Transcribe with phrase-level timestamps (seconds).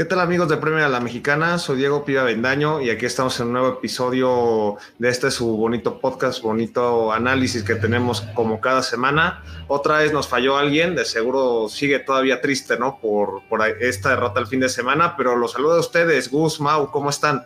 [0.00, 1.58] ¿Qué tal amigos de Premio a la Mexicana?
[1.58, 6.00] Soy Diego Piva Vendaño y aquí estamos en un nuevo episodio de este su bonito
[6.00, 9.42] podcast, bonito análisis que tenemos como cada semana.
[9.68, 12.98] Otra vez nos falló alguien, de seguro sigue todavía triste, ¿no?
[12.98, 16.90] Por, por esta derrota el fin de semana, pero los saludo a ustedes, Gus, Mau,
[16.90, 17.44] ¿cómo están?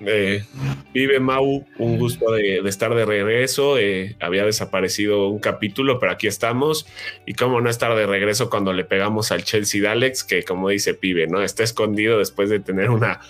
[0.00, 0.44] Eh,
[0.92, 3.78] vive Mau, un gusto de, estar de regreso.
[3.78, 6.86] Eh, había desaparecido un capítulo, pero aquí estamos.
[7.24, 10.94] Y cómo no estar de regreso cuando le pegamos al Chelsea Dalex, que como dice
[10.94, 11.42] Pibe, ¿no?
[11.42, 13.20] Está escondido después de tener una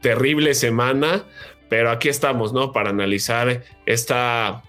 [0.00, 1.24] terrible semana.
[1.68, 2.72] Pero aquí estamos, ¿no?
[2.72, 4.62] Para analizar esta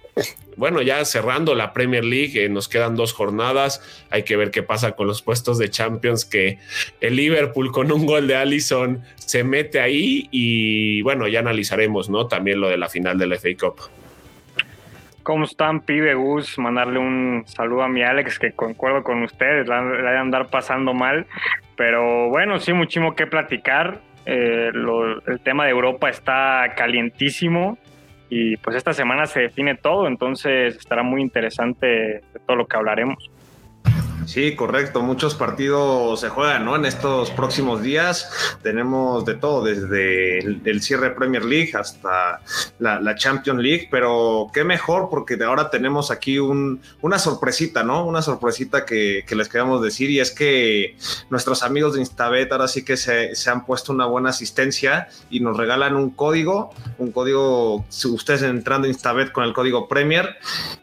[0.58, 4.08] bueno, ya cerrando la Premier League, eh, nos quedan dos jornadas.
[4.10, 6.60] Hay que ver qué pasa con los puestos de Champions, que
[7.02, 12.28] el Liverpool con un gol de Allison se mete ahí y bueno, ya analizaremos, ¿no?
[12.28, 13.90] También lo de la final del FA Cup.
[15.24, 16.58] ¿Cómo están, pibe Gus?
[16.58, 21.28] Mandarle un saludo a mi Alex, que concuerdo con ustedes, la, de andar pasando mal.
[21.76, 24.00] Pero bueno, sí, muchísimo que platicar.
[24.26, 27.78] Eh, el tema de Europa está calientísimo
[28.30, 33.30] y pues esta semana se define todo, entonces estará muy interesante todo lo que hablaremos.
[34.26, 35.02] Sí, correcto.
[35.02, 36.76] Muchos partidos se juegan, ¿no?
[36.76, 38.30] En estos próximos días
[38.62, 42.42] tenemos de todo, desde el, cierre Premier League hasta
[42.80, 48.06] la, Champions League, pero qué mejor porque de ahora tenemos aquí un, una sorpresita, ¿no?
[48.06, 50.98] Una sorpresita que, les queremos decir y es que
[51.30, 55.40] nuestros amigos de Instabet ahora sí que se, se, han puesto una buena asistencia y
[55.40, 60.38] nos regalan un código, un código, si ustedes entrando a Instabet con el código Premier,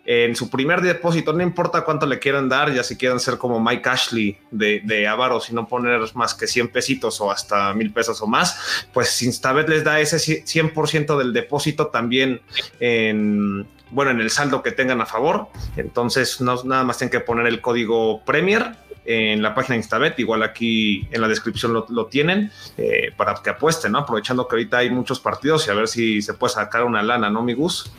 [0.04, 3.60] en su primer depósito, no importa cuánto le quieran dar, ya si quieren ser como
[3.60, 7.92] Mike Ashley de, de Avaro, si no poner más que 100 pesitos o hasta mil
[7.92, 12.40] pesos o más, pues Instabet les da ese 100% del depósito también
[12.80, 15.48] en, bueno, en el saldo que tengan a favor.
[15.76, 20.18] Entonces, no, nada más tienen que poner el código Premier en la página de Instabet,
[20.18, 23.94] igual aquí en la descripción lo, tienen, eh, para que apuesten.
[23.94, 27.30] Aprovechando que ahorita hay muchos partidos y a ver si se puede sacar una lana,
[27.30, 27.90] ¿no, mi Gus?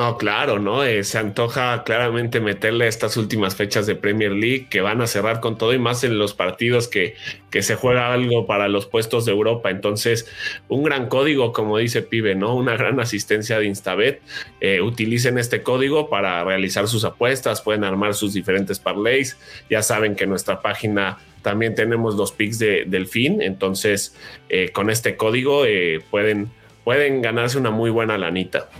[0.00, 0.82] No, claro, ¿no?
[0.82, 5.40] Eh, se antoja claramente meterle estas últimas fechas de Premier League que van a cerrar
[5.40, 7.16] con todo y más en los partidos que,
[7.50, 9.68] que se juega algo para los puestos de Europa.
[9.68, 10.26] Entonces,
[10.68, 12.56] un gran código, como dice Pibe, ¿no?
[12.56, 14.22] Una gran asistencia de Instabet.
[14.62, 19.36] Eh, utilicen este código para realizar sus apuestas, pueden armar sus diferentes parlays.
[19.68, 23.42] Ya saben que nuestra página también tenemos los picks de, del fin.
[23.42, 24.16] Entonces,
[24.48, 25.64] eh, con este código
[26.10, 26.50] pueden,
[26.84, 28.70] pueden ganarse una muy buena lanita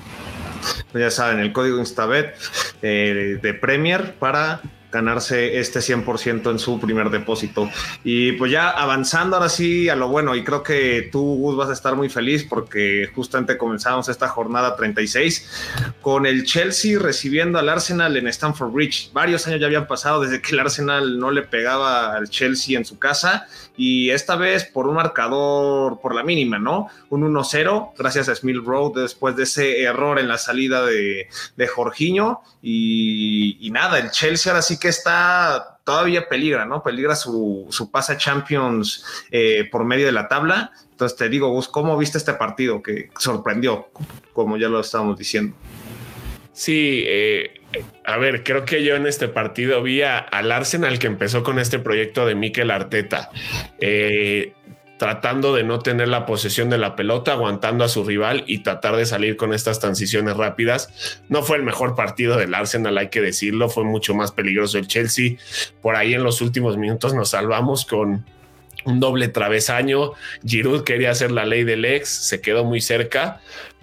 [0.95, 2.35] ya saben, el código Instabet
[2.83, 7.71] eh, de Premier para ganarse este 100% en su primer depósito.
[8.05, 11.69] Y pues ya avanzando ahora sí a lo bueno, y creo que tú, Gus, vas
[11.69, 17.69] a estar muy feliz porque justamente comenzamos esta jornada 36 con el Chelsea recibiendo al
[17.69, 19.11] Arsenal en Stamford Bridge.
[19.13, 22.85] Varios años ya habían pasado desde que el Arsenal no le pegaba al Chelsea en
[22.85, 23.47] su casa
[23.77, 26.89] y esta vez por un marcador por la mínima, ¿no?
[27.09, 31.67] Un 1-0 gracias a Smith Road después de ese error en la salida de, de
[31.67, 36.83] Jorginho y, y nada, el Chelsea ahora sí que está todavía peligra, ¿no?
[36.83, 40.73] Peligra su, su pase a Champions eh, por medio de la tabla.
[40.91, 43.91] Entonces te digo, Gus, ¿cómo viste este partido que sorprendió,
[44.33, 45.57] como ya lo estábamos diciendo?
[46.53, 47.61] Sí, eh,
[48.05, 51.79] a ver, creo que yo en este partido vi al Arsenal que empezó con este
[51.79, 53.31] proyecto de Mikel Arteta.
[53.79, 54.53] Eh,
[55.01, 58.97] tratando de no tener la posesión de la pelota, aguantando a su rival y tratar
[58.97, 61.23] de salir con estas transiciones rápidas.
[61.31, 64.89] No fue el mejor partido del Arsenal, hay que decirlo, fue mucho más peligroso el
[64.89, 65.39] Chelsea.
[65.81, 68.27] Por ahí en los últimos minutos nos salvamos con
[68.85, 70.13] un doble travesaño.
[70.45, 73.41] Giroud quería hacer la ley del ex, se quedó muy cerca,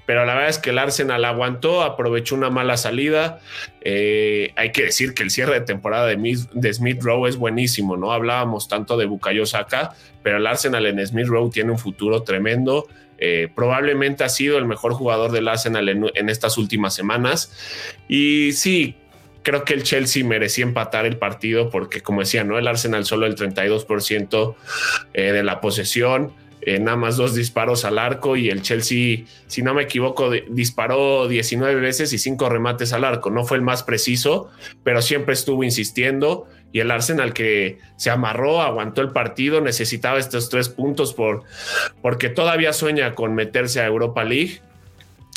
[0.07, 3.41] pero la verdad es que el Arsenal aguantó, aprovechó una mala salida.
[3.81, 8.13] Eh, hay que decir que el cierre de temporada de, Smith Rowe es buenísimo, ¿no?
[8.13, 12.87] Hablábamos tanto de Bukayo Saka, pero el Arsenal en Smith Rowe tiene un futuro tremendo.
[13.17, 17.51] Eh, probablemente ha sido el mejor jugador del Arsenal en, estas últimas semanas.
[18.07, 18.95] Y sí,
[19.43, 22.57] creo que el Chelsea merecía empatar el partido porque, como decía, ¿no?
[22.57, 24.55] El Arsenal solo el 32%
[25.13, 26.31] eh, de la posesión
[26.61, 31.27] eh, nada más dos disparos al arco y el Chelsea, si no me equivoco, disparó
[31.27, 33.29] 19 veces y cinco remates al arco.
[33.29, 34.49] No fue el más preciso,
[34.83, 40.49] pero siempre estuvo insistiendo y el Arsenal que se amarró, aguantó el partido, necesitaba estos
[40.49, 41.43] tres puntos por,
[42.01, 44.61] porque todavía sueña con meterse a Europa League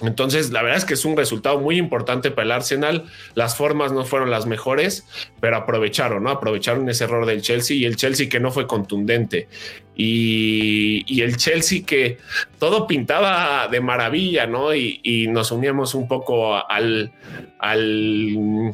[0.08, 3.04] entonces, la verdad es que es un resultado muy importante para el Arsenal.
[3.34, 5.06] Las formas no fueron las mejores,
[5.40, 6.30] pero aprovecharon, ¿no?
[6.30, 9.48] Aprovecharon ese error del Chelsea y el Chelsea que no fue contundente.
[9.96, 12.18] Y, el Chelsea que
[12.58, 14.74] todo pintaba de maravilla, ¿no?
[14.74, 17.12] Y, nos uníamos un poco al,
[17.58, 18.72] al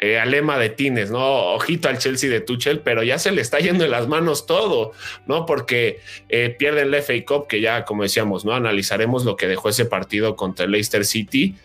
[0.00, 1.54] eh, alema de Tines, ¿no?
[1.54, 4.92] Ojito al Chelsea de Tuchel, pero ya se le está yendo en las manos todo,
[5.26, 5.44] ¿no?
[5.44, 8.54] Porque eh, pierden la FA Cup, que ya, como decíamos, ¿no?
[8.54, 11.56] Analizaremos lo que dejó ese partido contra el Leicester City.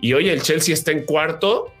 [0.00, 1.72] Y hoy el Chelsea está en cuarto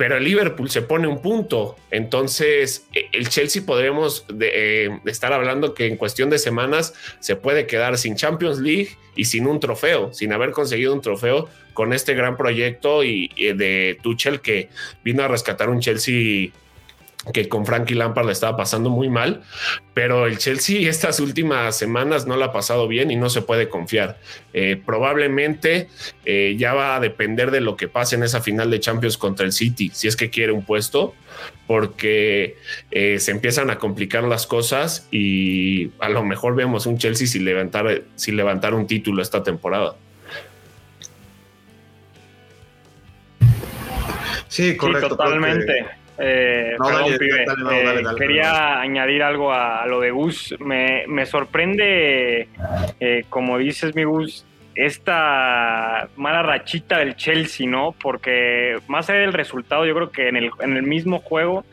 [0.00, 1.76] pero el Liverpool se pone un punto.
[1.90, 7.66] Entonces, e, el Chelsea podremos eh, estar hablando que en cuestión de semanas se puede
[7.66, 12.14] quedar sin Champions League y sin un trofeo, sin haber conseguido un trofeo con este
[12.14, 14.70] gran proyecto y, de Tuchel que
[15.04, 16.48] vino a rescatar un Chelsea
[17.32, 19.42] que con Frankie Lampard le estaba pasando muy mal,
[19.92, 23.68] pero el Chelsea estas últimas semanas no la ha pasado bien y no se puede
[23.68, 24.18] confiar.
[24.54, 25.88] Eh, probablemente
[26.24, 29.44] eh, ya va a depender de lo que pase en esa final de Champions contra
[29.44, 31.14] el City, si es que quiere un puesto,
[31.66, 32.56] porque
[32.90, 37.44] eh, se empiezan a complicar las cosas y a lo mejor vemos un Chelsea sin
[37.44, 39.94] levantar, sin levantar un título esta temporada.
[44.48, 45.10] Sí, correcto.
[45.10, 45.99] totalmente.
[46.22, 46.76] Eh,
[48.18, 50.54] quería añadir algo a, lo de Gus.
[50.60, 52.48] Me, sorprende,
[53.00, 54.44] eh, como dices, mi Gus,
[54.74, 57.92] esta mala rachita del Chelsea, ¿no?
[57.92, 61.64] Porque más allá del resultado, yo creo que en el, en el mismo juego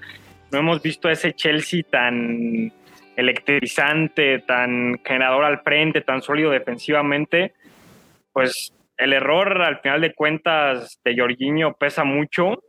[0.51, 2.71] no hemos visto a ese Chelsea tan
[3.17, 7.53] electrizante, tan generador al frente, tan sólido defensivamente.
[8.31, 12.63] Pues el error, al final de cuentas, de Jorginho pesa mucho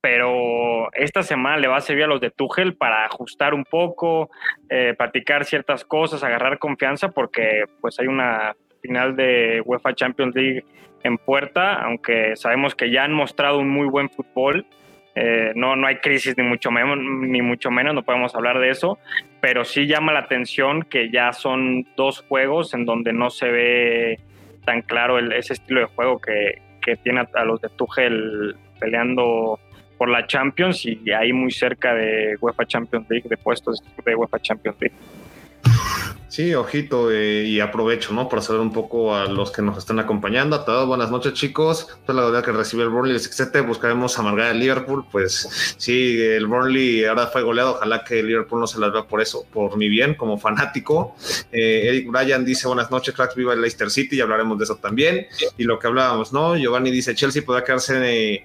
[0.00, 4.30] pero esta semana le va a servir a los de Tuchel para ajustar un poco,
[4.68, 10.64] eh, practicar ciertas cosas, agarrar confianza, porque pues hay una final de UEFA Champions League
[11.02, 14.66] en puerta, aunque sabemos que ya han mostrado un muy buen fútbol.
[15.14, 18.70] Eh, no, no hay crisis ni mucho, menos, ni mucho menos, no podemos hablar de
[18.70, 18.96] eso,
[19.40, 24.20] pero sí llama la atención que ya son dos juegos en donde no se ve
[24.64, 29.58] tan claro ese estilo de juego que, que tiene a los de Tuchel peleando
[30.00, 34.38] por la Champions y ahí muy cerca de UEFA Champions League, de puestos de UEFA
[34.38, 34.96] Champions League.
[36.30, 38.28] Sí, ojito, eh, y aprovecho, ¿no?
[38.28, 40.54] Para saber un poco a los que nos están acompañando.
[40.54, 41.88] A todos, buenas noches, chicos.
[42.06, 45.04] Pues la verdad que recibe el Burnley el 7 buscaremos amargar el Liverpool.
[45.10, 47.72] Pues sí, el Burnley ahora fue goleado.
[47.72, 51.16] Ojalá que el Liverpool no se las vea por eso, por mi bien, como fanático.
[51.50, 54.18] Eh, Eric Bryan dice: Buenas noches, cracks, viva el Leicester City.
[54.18, 55.26] Y hablaremos de eso también.
[55.58, 56.56] Y lo que hablábamos, ¿no?
[56.56, 58.44] Giovanni dice: Chelsea podrá quedarse eh,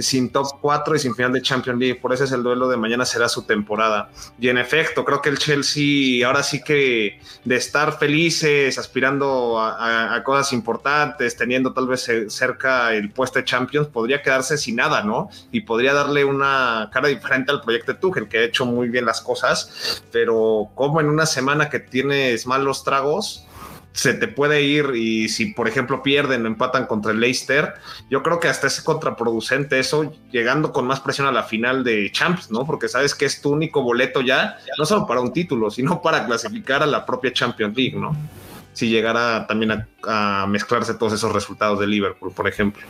[0.00, 1.96] sin top 4 y sin final de Champions League.
[1.96, 4.08] Por eso es el duelo de mañana, será su temporada.
[4.38, 10.22] Y en efecto, creo que el Chelsea ahora sí que de estar felices, aspirando a,
[10.24, 15.28] cosas importantes, teniendo tal vez cerca el puesto de Champions, podría quedarse sin nada, ¿no?
[15.52, 19.04] Y podría darle una cara diferente al proyecto de Tuchel, que ha hecho muy bien
[19.04, 23.46] las cosas, pero como en una semana que tienes malos tragos,
[23.94, 27.74] se te puede ir y si por ejemplo pierden o empatan contra el Leicester,
[28.10, 32.10] yo creo que hasta es contraproducente eso, llegando con más presión a la final de
[32.10, 32.66] Champs, ¿no?
[32.66, 36.26] Porque sabes que es tu único boleto ya, no solo para un título, sino para
[36.26, 38.16] clasificar a la propia Champions League, ¿no?
[38.72, 42.82] Si llegara también a, mezclarse todos esos resultados de Liverpool, por ejemplo.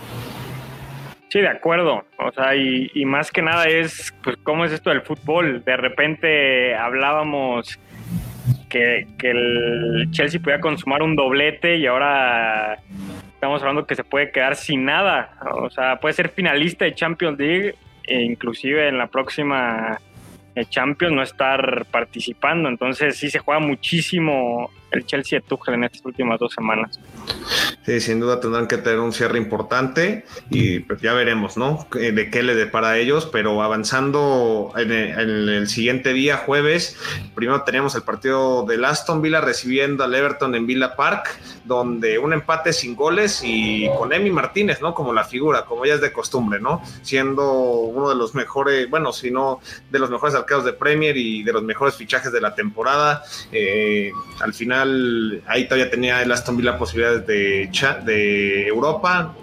[1.28, 2.02] Sí, de acuerdo.
[2.18, 5.62] O sea, y, y, más que nada es, pues, ¿cómo es esto del fútbol?
[5.64, 7.78] De repente hablábamos
[9.18, 12.78] que, el Chelsea podía consumar un doblete y ahora
[13.34, 15.38] estamos hablando que se puede quedar sin nada.
[15.52, 20.00] O sea, puede ser finalista de Champions League e inclusive en la próxima
[20.54, 22.68] eh, Champions no estar participando.
[22.68, 26.98] Entonces sí se juega muchísimo el Chelsea de Tuchel en estas últimas dos semanas.
[27.84, 31.86] Sí, sin duda tendrán que tener un cierre importante y pues ya veremos, ¿no?
[32.00, 36.96] Eh, de qué le depara a ellos, pero avanzando en el, siguiente día, jueves,
[37.34, 42.32] primero teníamos el partido del Aston Villa recibiendo al Everton en Villa Park, donde un
[42.32, 44.94] empate sin goles y con Emi Martínez, ¿no?
[44.94, 46.82] Como la figura, como ya es de costumbre, ¿no?
[47.02, 49.60] Siendo uno de los mejores, bueno, si no
[49.90, 53.22] de los mejores arqueros de Premier y de los mejores fichajes de la temporada.
[53.52, 54.10] Eh,
[54.40, 54.83] al final,
[55.46, 57.70] ahí todavía tenía el Aston Villa posibilidades de
[58.04, 59.34] de Europa,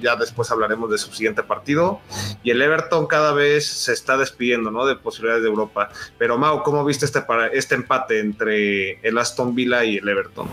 [0.00, 2.00] ya después hablaremos de su siguiente partido,
[2.42, 5.90] y el Everton cada vez se está despidiendo de posibilidades de Europa.
[6.18, 10.48] Pero Mau, ¿cómo viste este, este empate entre el Aston Villa y el Everton?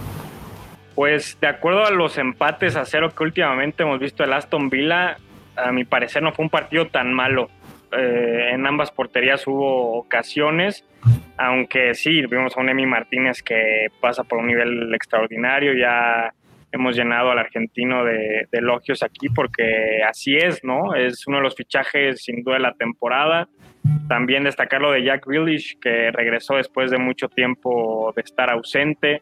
[0.95, 5.17] Pues de acuerdo a los empates a cero que últimamente hemos visto el Aston Villa,
[5.55, 7.49] a mi parecer no fue un partido tan malo.
[7.91, 10.85] Eh, en ambas porterías hubo ocasiones,
[11.37, 16.33] aunque sí, vimos a un Emi Martínez que pasa por un nivel extraordinario, ya
[16.71, 20.95] hemos llenado al argentino de, elogios aquí porque así es, ¿no?
[20.95, 23.47] Es uno de los fichajes sin duda de la temporada.
[24.07, 29.21] También destacar lo de Jack Grealish, que regresó después de mucho tiempo de estar ausente.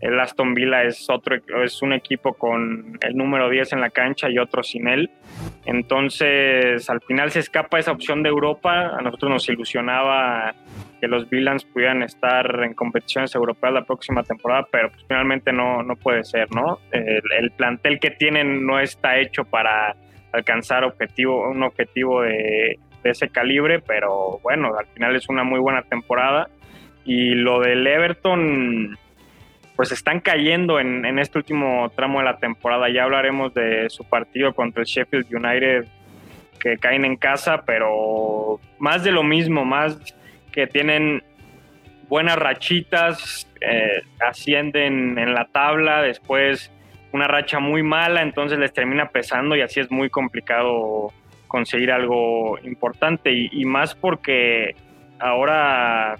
[0.00, 4.30] El Aston Villa es, otro, es un equipo con el número 10 en la cancha
[4.30, 5.10] y otro sin él.
[5.66, 8.92] Entonces, al final se escapa esa opción de Europa.
[8.96, 10.54] A nosotros nos ilusionaba
[11.00, 15.82] que los Villans pudieran estar en competiciones europeas la próxima temporada, pero pues finalmente no,
[15.82, 16.78] no puede ser, ¿no?
[16.92, 19.96] El, plantel que tienen no está hecho para
[20.32, 25.60] alcanzar objetivo, un objetivo de, de ese calibre, pero bueno, al final es una muy
[25.60, 26.48] buena temporada.
[27.04, 28.98] Y lo del Everton,
[29.76, 32.88] pues están cayendo en, en, este último tramo de la temporada.
[32.90, 35.86] Ya hablaremos de su partido contra el Sheffield United,
[36.60, 39.98] que caen en casa, pero más de lo mismo, más
[40.52, 41.22] que tienen
[42.08, 46.70] buenas rachitas, eh, ascienden en la tabla, después
[47.12, 51.12] una racha muy mala, entonces les termina pesando y así es muy complicado
[51.50, 54.76] conseguir algo importante y, más porque
[55.18, 56.16] ahora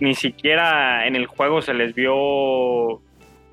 [0.00, 3.02] ni siquiera en el juego se les vio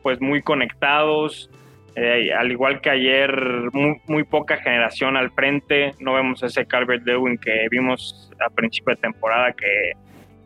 [0.02, 1.50] pues muy conectados,
[1.96, 5.94] eh, al igual que ayer, muy, poca generación al frente.
[6.00, 9.92] No vemos ese Calvert Lewin que vimos a principio de temporada que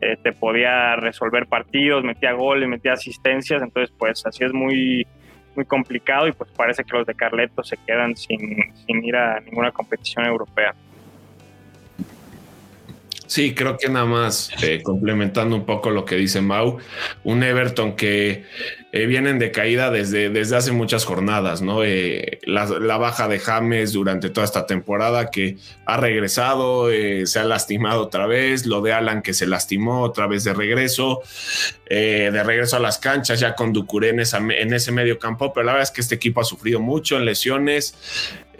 [0.00, 3.62] eh, te podía resolver partidos, metía goles, metía asistencias.
[3.62, 5.06] Entonces, pues así es muy,
[5.54, 9.40] muy complicado y pues parece que los de Carleto se quedan sin, sin ir a
[9.40, 10.74] ninguna competición europea.
[13.32, 16.76] Sí, creo que nada más eh, complementando un poco lo que dice Mau,
[17.24, 18.44] un Everton que
[18.92, 21.82] eh, vienen de caída desde, desde hace muchas jornadas, ¿no?
[21.82, 22.66] Eh, la,
[22.98, 28.66] baja de James durante toda esta temporada que ha regresado, se ha lastimado otra vez,
[28.66, 31.22] lo de Alan que se lastimó otra vez de regreso,
[31.88, 35.72] de regreso a las canchas ya con Ducuré en, en ese medio campo, pero la
[35.72, 37.94] verdad es que este equipo ha sufrido mucho en lesiones,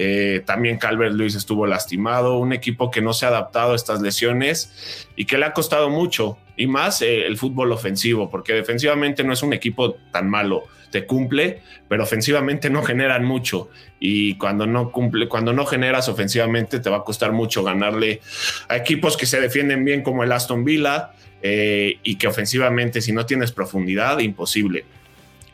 [0.04, 4.02] eh, también Calvert Luis estuvo lastimado, un equipo que no se ha adaptado a estas
[4.02, 9.22] lesiones y que le ha costado mucho, y más eh, el fútbol ofensivo, porque defensivamente
[9.22, 13.70] no es un equipo tan malo, te cumple, pero ofensivamente no generan mucho.
[14.00, 18.22] Y cuando no cumple, cuando no generas ofensivamente, te va a costar mucho ganarle
[18.68, 23.12] a equipos que se defienden bien como el Aston Villa eh, y que ofensivamente, si
[23.12, 24.84] no tienes profundidad, imposible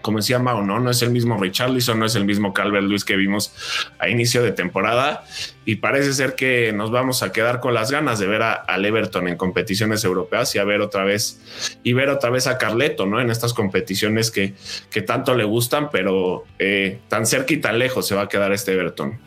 [0.09, 0.81] como decía Mao, ¿no?
[0.81, 3.53] No es el mismo Richarlison, no es el mismo Calvert Luis que vimos
[3.99, 5.23] a inicio de temporada.
[5.67, 8.87] Y parece ser que nos vamos a quedar con las ganas de ver a, al
[8.87, 11.43] Everton en competiciones europeas y a ver otra vez,
[11.83, 13.21] y ver otra vez a Carleto, ¿no?
[13.21, 14.55] En estas competiciones que,
[14.91, 18.51] que tanto le gustan, pero eh, tan cerca y tan lejos se va a quedar
[18.53, 19.19] este Everton.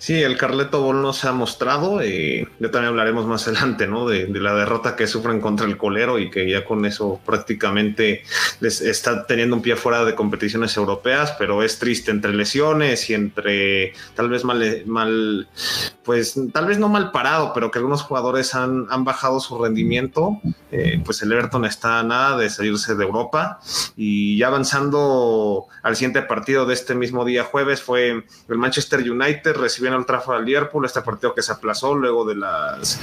[0.00, 2.00] Sí, el Carleto Ball se ha mostrado.
[2.00, 4.08] Eh, ya también hablaremos más adelante, ¿no?
[4.08, 8.24] De, la derrota que sufren contra el colero y que ya con eso prácticamente
[8.60, 13.14] les está teniendo un pie fuera de competiciones europeas, pero es triste entre lesiones y
[13.14, 15.48] entre tal vez mal
[16.04, 20.40] pues tal vez no mal parado, pero que algunos jugadores han, han bajado su rendimiento.
[20.72, 23.58] Eh, pues el Everton está a nada de salirse de Europa
[23.96, 29.56] y ya avanzando al siguiente partido de este mismo día jueves fue el Manchester United
[29.56, 33.00] recibiendo el tráfico al Liverpool, este partido que se aplazó luego de las,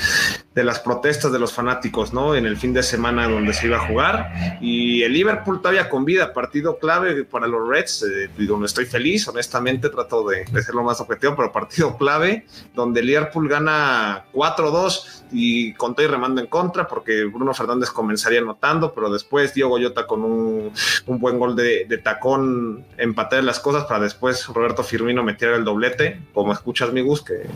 [0.55, 2.35] de las protestas de los fanáticos, ¿no?
[2.35, 4.57] En el fin de semana donde se iba a jugar.
[4.61, 9.27] Y el Liverpool todavía con vida, partido clave para los Reds, eh, donde estoy feliz,
[9.27, 14.25] honestamente, trato de, de ser lo más objetivo, pero partido clave, donde el Liverpool gana
[14.33, 19.53] 4-2 y con todo y remando en contra, porque Bruno Fernández comenzaría anotando, pero después
[19.53, 20.71] Diego Goyota con un,
[21.05, 25.63] un buen gol de, de tacón empatar las cosas para después Roberto Firmino meter el
[25.63, 27.47] doblete, como escuchas mi Gus, que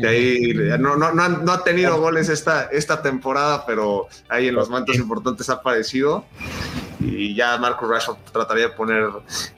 [0.00, 4.68] de ahí no, no, no, ha tenido goles esta, esta temporada, pero ahí en los
[4.68, 6.24] momentos importantes ha aparecido
[7.00, 9.08] y ya Marco Rashford trataría de poner,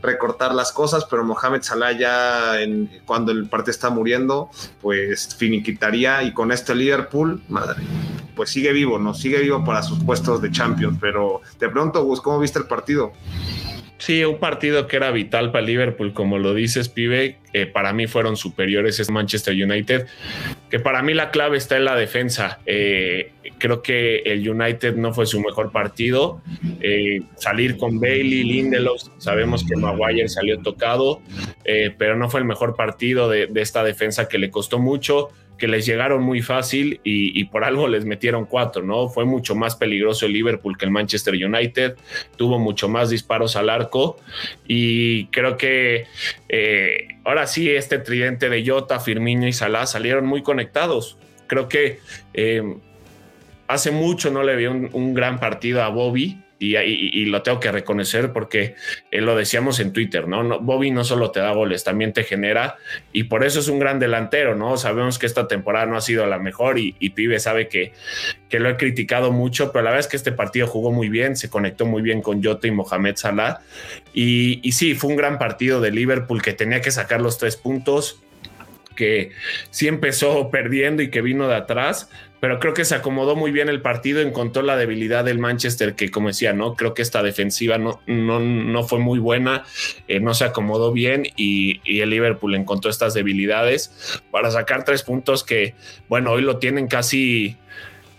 [0.03, 6.23] recortar las cosas, pero Mohamed Salah ya en, cuando el partido está muriendo, pues finiquitaría
[6.23, 7.83] y con este Liverpool, madre,
[8.35, 9.15] pues sigue vivo, ¿no?
[9.15, 13.13] Sigue vivo para sus puestos de Champions, pero de pronto, Gus, ¿cómo viste el partido?
[13.99, 18.07] Sí, un partido que era vital para Liverpool, como lo dices, pibe, eh, para mí
[18.07, 20.07] fueron superiores es Manchester United,
[20.71, 22.61] que para mí la clave está en la defensa.
[22.65, 26.41] Eh, creo que el United no fue su mejor partido.
[26.81, 31.21] Eh, salir con Bailey, Lindelof, sabemos que Maguire salió tocado,
[31.99, 35.69] pero no fue el mejor partido de, de esta defensa que le costó mucho que
[35.69, 39.09] les llegaron muy fácil y, por algo les metieron cuatro, ¿no?
[39.09, 41.97] Fue mucho más peligroso el Liverpool que el Manchester United,
[42.37, 44.17] tuvo mucho más disparos al arco
[44.67, 46.07] y creo que
[46.49, 51.19] eh, ahora sí este tridente de Jota, Firmino y Salah salieron muy conectados.
[51.47, 51.99] Creo que
[52.35, 52.63] eh,
[53.67, 58.33] hace mucho no le vi un, gran partido a Bobby y, lo tengo que reconocer
[58.33, 58.75] porque
[59.11, 60.61] eh, lo decíamos en Twitter, ¿no?
[60.61, 62.77] Bobby no solo te da goles, también te genera
[63.13, 64.77] y por eso es un gran delantero, ¿no?
[64.77, 67.93] Sabemos que esta temporada no ha sido la mejor y, Pibe sabe que,
[68.49, 71.37] que lo he criticado mucho, pero la verdad es que este partido jugó muy bien,
[71.37, 73.61] se conectó muy bien con Jota y Mohamed Salah
[74.13, 77.57] y, y sí, fue un gran partido de Liverpool que tenía que sacar los tres
[77.57, 78.21] puntos
[78.99, 79.31] que
[79.71, 83.69] sí empezó perdiendo y que vino de atrás, pero creo que se acomodó muy bien
[83.69, 87.79] el partido, encontró la debilidad del Manchester, que como decía, no creo que esta defensiva
[87.79, 89.65] no, no, no fue muy buena,
[90.09, 95.45] eh, no se acomodó bien y, el Liverpool encontró estas debilidades para sacar tres puntos
[95.45, 95.75] que,
[96.09, 97.57] bueno, hoy lo tienen casi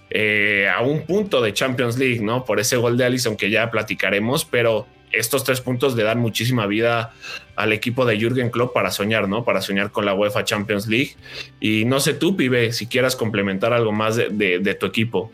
[0.09, 2.45] eh, a un punto de Champions League, ¿no?
[2.45, 6.65] Por ese gol de Allison que ya platicaremos, pero estos tres puntos le dan muchísima
[6.67, 7.13] vida
[7.55, 9.43] al equipo de Jürgen Klopp para soñar, ¿no?
[9.43, 11.15] Para soñar con la UEFA Champions League.
[11.59, 15.31] Y no sé tú, pibe, si quieras complementar algo más de, tu equipo.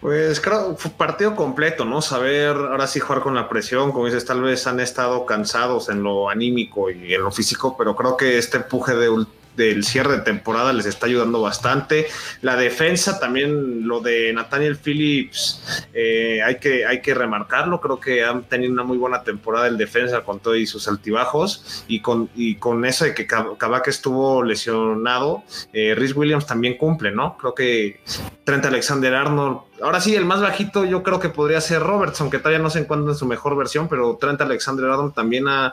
[0.00, 2.00] Pues creo, fue partido completo, ¿no?
[2.00, 6.02] Saber ahora sí jugar con la presión, como dices, tal vez han estado cansados en
[6.02, 9.10] lo anímico y en lo físico, pero creo que este empuje de,
[9.56, 12.06] del cierre de temporada les está ayudando bastante.
[12.42, 17.80] La defensa también, lo de Nathaniel Phillips, eh, hay, que, hay que remarcarlo.
[17.80, 21.84] Creo que han tenido una muy buena temporada el defensa con todo y sus altibajos.
[21.88, 25.42] Y con, y con eso de que Kabak estuvo lesionado,
[25.72, 27.36] eh, Rhys Williams también cumple, ¿no?
[27.36, 28.00] Creo que
[28.44, 32.38] Trent Alexander Arnold ahora sí, el más bajito yo creo que podría ser Robertson, que
[32.38, 35.72] todavía no se encuentra en su mejor versión, pero Trent Alexander Arnold también ha,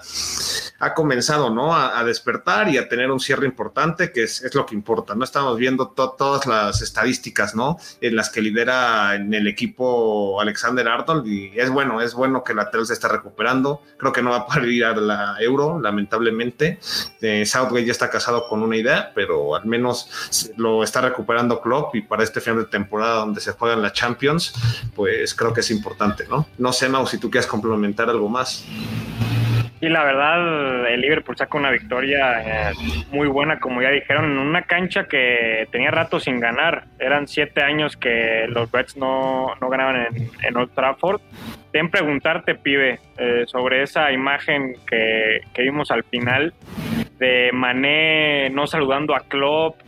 [0.79, 1.75] ha comenzado, ¿no?
[1.75, 5.23] A, despertar y a tener un cierre importante, que es, lo que importa, ¿no?
[5.23, 7.77] Estamos viendo todas las estadísticas, ¿no?
[8.01, 12.53] En las que lidera en el equipo Alexander Arnold y es bueno, es bueno que
[12.53, 13.81] la TEL se está recuperando.
[13.97, 16.79] Creo que no va a poder ir a la Euro, lamentablemente.
[17.21, 21.95] Eh, Southgate ya está casado con una idea, pero al menos lo está recuperando Klopp
[21.95, 24.53] y para este final de temporada donde se juegan las Champions,
[24.95, 26.47] pues creo que es importante, ¿no?
[26.57, 28.65] No sé, Mau, si tú quieres complementar algo más.
[29.79, 32.73] Y la verdad, el Liverpool saca una victoria eh,
[33.11, 36.85] muy buena, como ya dijeron, en una cancha que tenía rato sin ganar.
[36.97, 40.07] Eran siete años que los Reds no, no ganaban
[40.41, 41.21] en, Old Trafford.
[41.71, 46.53] Ten preguntarte, pibe, eh, sobre esa imagen que, que, vimos al final
[47.19, 49.79] de Mané no saludando a Klopp.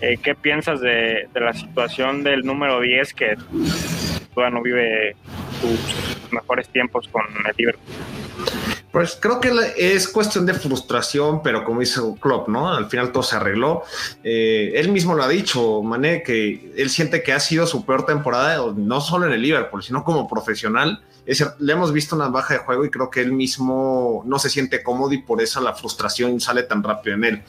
[0.00, 3.36] Eh, ¿Qué piensas de, de, la situación del número 10 que
[4.50, 5.14] no vive
[5.60, 7.94] sus mejores tiempos con el Liverpool?
[8.90, 12.72] Pues creo que es cuestión de frustración, pero como dice Klopp, ¿no?
[12.72, 13.84] Al final todo se arregló.
[14.24, 18.04] Eh, él mismo lo ha dicho, Mané, que él siente que ha sido su peor
[18.04, 21.02] temporada, no solo en el Liverpool, sino como profesional
[21.58, 24.82] le hemos visto una baja de juego y creo que él mismo no se siente
[24.82, 27.42] cómodo y por eso la frustración sale tan rápido en él.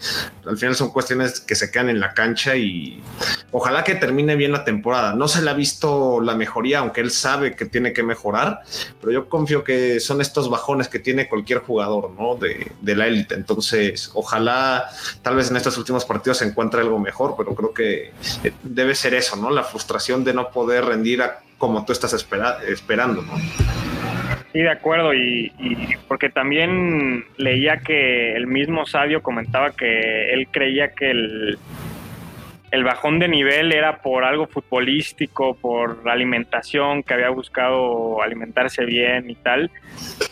[0.46, 3.02] Al final son cuestiones que se quedan en la cancha y
[3.52, 5.14] ojalá que termine bien la temporada.
[5.14, 8.62] No se le ha visto la mejoría, aunque él sabe que tiene que mejorar,
[9.00, 12.36] pero yo confío que son estos bajones que tiene cualquier jugador, ¿no?
[12.36, 13.36] De, de la élite.
[13.36, 14.90] Entonces, ojalá
[15.22, 18.12] tal vez en estos últimos partidos se encuentre algo mejor, pero creo que
[18.62, 19.50] debe ser eso, ¿no?
[19.50, 23.34] La frustración de no poder rendir a como tú estás esperando, ¿no?
[24.52, 25.52] Sí, de acuerdo, y,
[26.08, 31.60] porque también leía que el mismo Sabio comentaba que él creía que el,
[32.72, 39.30] el bajón de nivel era por algo futbolístico, por alimentación, que había buscado alimentarse bien
[39.30, 39.70] y tal.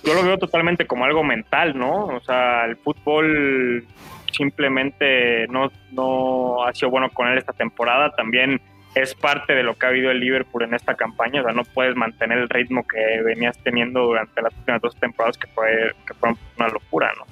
[0.03, 2.07] Yo lo veo totalmente como algo mental, ¿no?
[2.07, 3.85] O sea, el fútbol
[4.31, 8.09] simplemente no, no ha sido bueno con él esta temporada.
[8.17, 8.59] También
[8.95, 11.41] es parte de lo que ha habido el Liverpool en esta campaña.
[11.41, 15.38] O sea, no puedes mantener el ritmo que venías teniendo durante las últimas dos temporadas
[15.38, 16.13] que, fue, que
[16.58, 17.25] una locura, ¿no?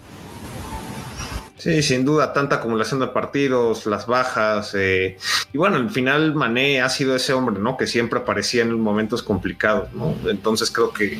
[1.58, 4.76] Sí, sin duda, tanta acumulación de partidos, las bajas.
[4.76, 5.18] Eh,
[5.52, 7.78] y bueno, al final Mané ha sido ese hombre, ¿no?
[7.78, 10.16] Que siempre aparecía en momentos complicados, ¿no?
[10.30, 11.18] Entonces creo que,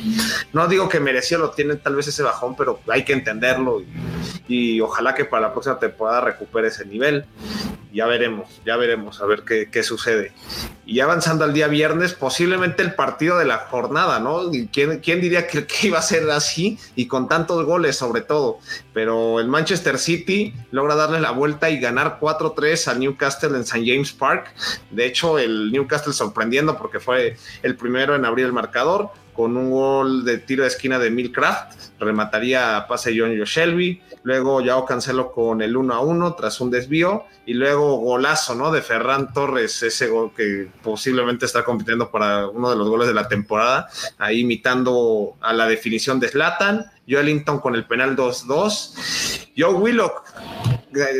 [0.52, 3.82] no digo que mereció, lo tiene tal vez ese bajón, pero hay que entenderlo
[4.46, 7.24] y, ojalá que para la próxima temporada recupere ese nivel.
[7.92, 10.32] Ya veremos, ya veremos a ver qué, qué sucede.
[10.84, 14.50] Y avanzando al día viernes, posiblemente el partido de la jornada, ¿no?
[14.72, 18.58] ¿Quién, quién diría que, que iba a ser así y con tantos goles sobre todo?
[18.92, 23.84] Pero el Manchester City logra darle la vuelta y ganar 4-3 al Newcastle en St.
[23.86, 24.52] James Park.
[24.90, 29.70] De hecho, el Newcastle sorprendiendo porque fue el primero en abrir el marcador con un
[29.70, 35.30] gol de tiro de esquina de Milcraft, remataría a pase John Shelby, luego Yao Cancelo
[35.30, 38.72] con el 1 a 1 tras un desvío, y luego golazo ¿no?
[38.72, 43.14] de Ferran Torres, ese gol que posiblemente está compitiendo para uno de los goles de
[43.14, 49.72] la temporada, ahí imitando a la definición de Slatan, Joelinton con el penal 2-2, Joe
[49.72, 50.24] Willock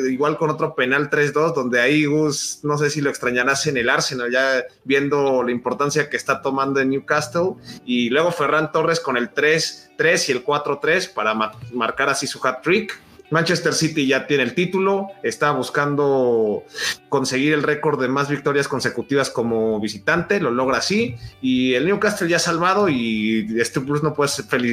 [0.09, 3.89] igual con otro penal 3-2, donde ahí Gus, no sé si lo extrañarás en el
[3.89, 7.55] Arsenal, ya viendo la importancia que está tomando en Newcastle,
[7.85, 11.35] y luego Ferran Torres con el 3-3 y el 4-3 para
[11.73, 12.99] marcar así su hat trick
[13.31, 16.65] Manchester City ya tiene el título, está buscando
[17.09, 22.29] conseguir el récord de más victorias consecutivas como visitante, lo logra así, y el Newcastle
[22.29, 24.29] ya salvado y este Plus no puede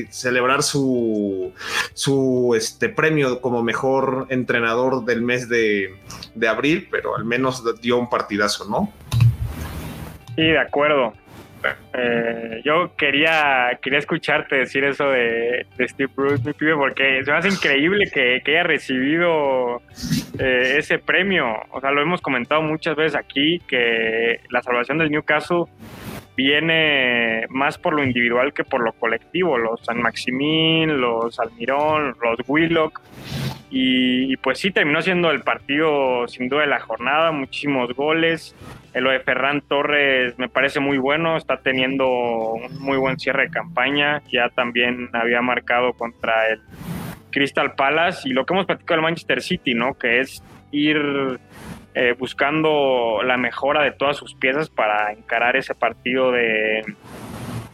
[0.09, 1.53] celebrar su,
[1.93, 5.95] su este, premio como mejor entrenador del mes de,
[6.33, 8.91] de abril, pero al menos dio un partidazo, ¿no?
[10.35, 11.13] Sí, de acuerdo.
[11.93, 17.38] Eh, yo quería, quería escucharte decir eso de, Steve Bruce, mi pibe, porque se me
[17.38, 19.82] hace increíble que, haya recibido
[20.39, 21.45] eh, ese premio.
[21.71, 25.65] O sea, lo hemos comentado muchas veces aquí, que la salvación del Newcastle
[26.35, 29.57] viene más por lo individual que por lo colectivo.
[29.57, 33.01] Los San Maximín, los Almirón, los Willock.
[33.77, 38.55] Y, pues sí, terminó siendo el partido sin duda de la jornada, muchísimos goles.
[38.93, 43.49] Lo de Ferran Torres me parece muy bueno, está teniendo un muy buen cierre de
[43.49, 44.21] campaña.
[44.31, 46.61] Ya también había marcado contra el
[47.31, 49.95] Crystal Palace y lo que hemos platicado del Manchester City, ¿no?
[49.95, 51.39] Que es ir
[51.95, 56.84] eh, buscando la mejora de todas sus piezas para encarar ese partido de,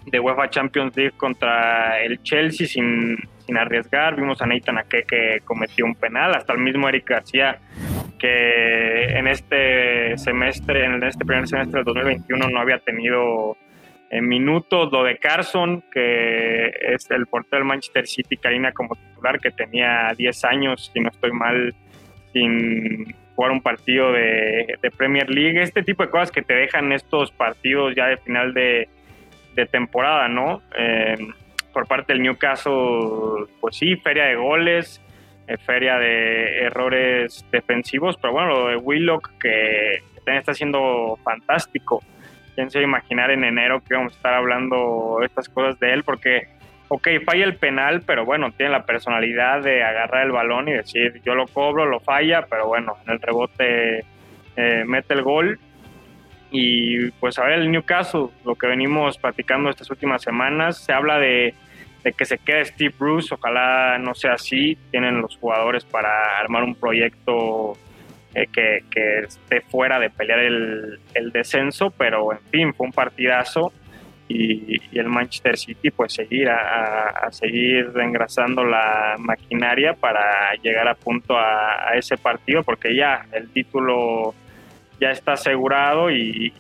[0.06, 4.16] de UEFA Champions League contra el Chelsea sin, sin arriesgar.
[4.16, 7.60] Vimos a Nathan Ake que cometió un penal, hasta el mismo Eric García
[8.20, 13.58] que en este semestre, en este primer semestre del 2021 no había tenido
[14.12, 19.40] en minutos, lo de Carson, que es el portero del Manchester City, Karina como titular,
[19.40, 21.74] que tenía 10 años, si no estoy mal,
[22.32, 27.32] sin jugar un partido de, Premier League, este tipo de cosas que te dejan estos
[27.32, 28.88] partidos ya de final de,
[29.72, 30.62] temporada, ¿no?
[30.78, 31.18] Eh,
[31.74, 35.02] por parte del Newcastle, pues sí, feria de goles,
[35.48, 42.04] eh, feria de errores defensivos, pero bueno, lo de Willock que también está siendo fantástico.
[42.54, 46.48] Quién se imaginar en enero que vamos a estar hablando estas cosas de él, porque
[46.94, 51.22] ok, falla el penal, pero bueno, tiene la personalidad de agarrar el balón y decir,
[51.26, 54.04] yo lo cobro, lo falla, pero bueno, en el rebote
[54.58, 55.58] eh, mete el gol.
[56.52, 61.18] Y pues a ver el Newcastle, lo que venimos platicando estas últimas semanas, se habla
[61.18, 61.56] de,
[62.04, 66.76] que se quede Steve Bruce, ojalá no sea así, tienen los jugadores para armar un
[66.76, 67.78] proyecto
[68.36, 73.72] eh, que, esté fuera de pelear el, el descenso, pero en fin, fue un partidazo
[74.32, 81.38] y, el Manchester City pues seguir a, seguir engrasando la maquinaria para llegar a punto
[81.38, 84.34] a, ese partido porque ya el título
[85.00, 86.54] ya está asegurado y,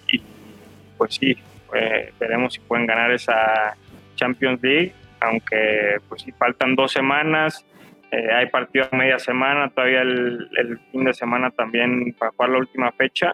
[0.97, 1.35] pues sí
[1.73, 3.75] eh, veremos si pueden ganar esa
[4.15, 7.65] Champions League aunque pues sí faltan dos semanas
[8.11, 12.49] eh, hay partido a media semana todavía el, el fin de semana también para jugar
[12.51, 13.33] la última fecha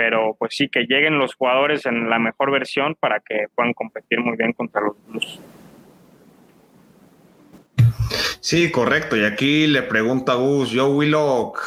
[0.00, 4.18] pero pues sí que lleguen los jugadores en la mejor versión para que puedan competir
[4.20, 5.38] muy bien contra los Blues.
[8.40, 9.14] Sí, correcto.
[9.18, 11.60] Y aquí le pregunto a Gus, ¿Joe Willock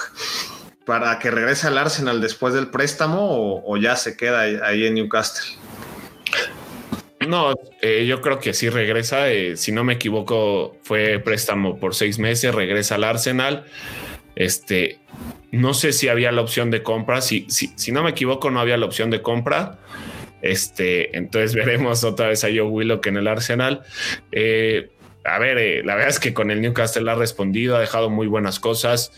[0.84, 5.56] para que regrese al Arsenal después del préstamo o, ya se queda ahí, en Newcastle?
[7.28, 9.30] No, eh, yo creo que sí regresa.
[9.30, 13.66] Eh, si no me equivoco, fue préstamo por seis meses, regresa al Arsenal.
[14.36, 14.98] Este,
[15.54, 17.22] no sé si había la opción de compra.
[17.22, 19.78] Si, si, no me equivoco, no había la opción de compra.
[20.42, 23.84] Este, entonces veremos otra vez a Joe Willock en el Arsenal.
[24.32, 24.90] Eh,
[25.24, 28.26] a ver, eh, la verdad es que con el Newcastle ha respondido, ha dejado muy
[28.26, 29.12] buenas cosas,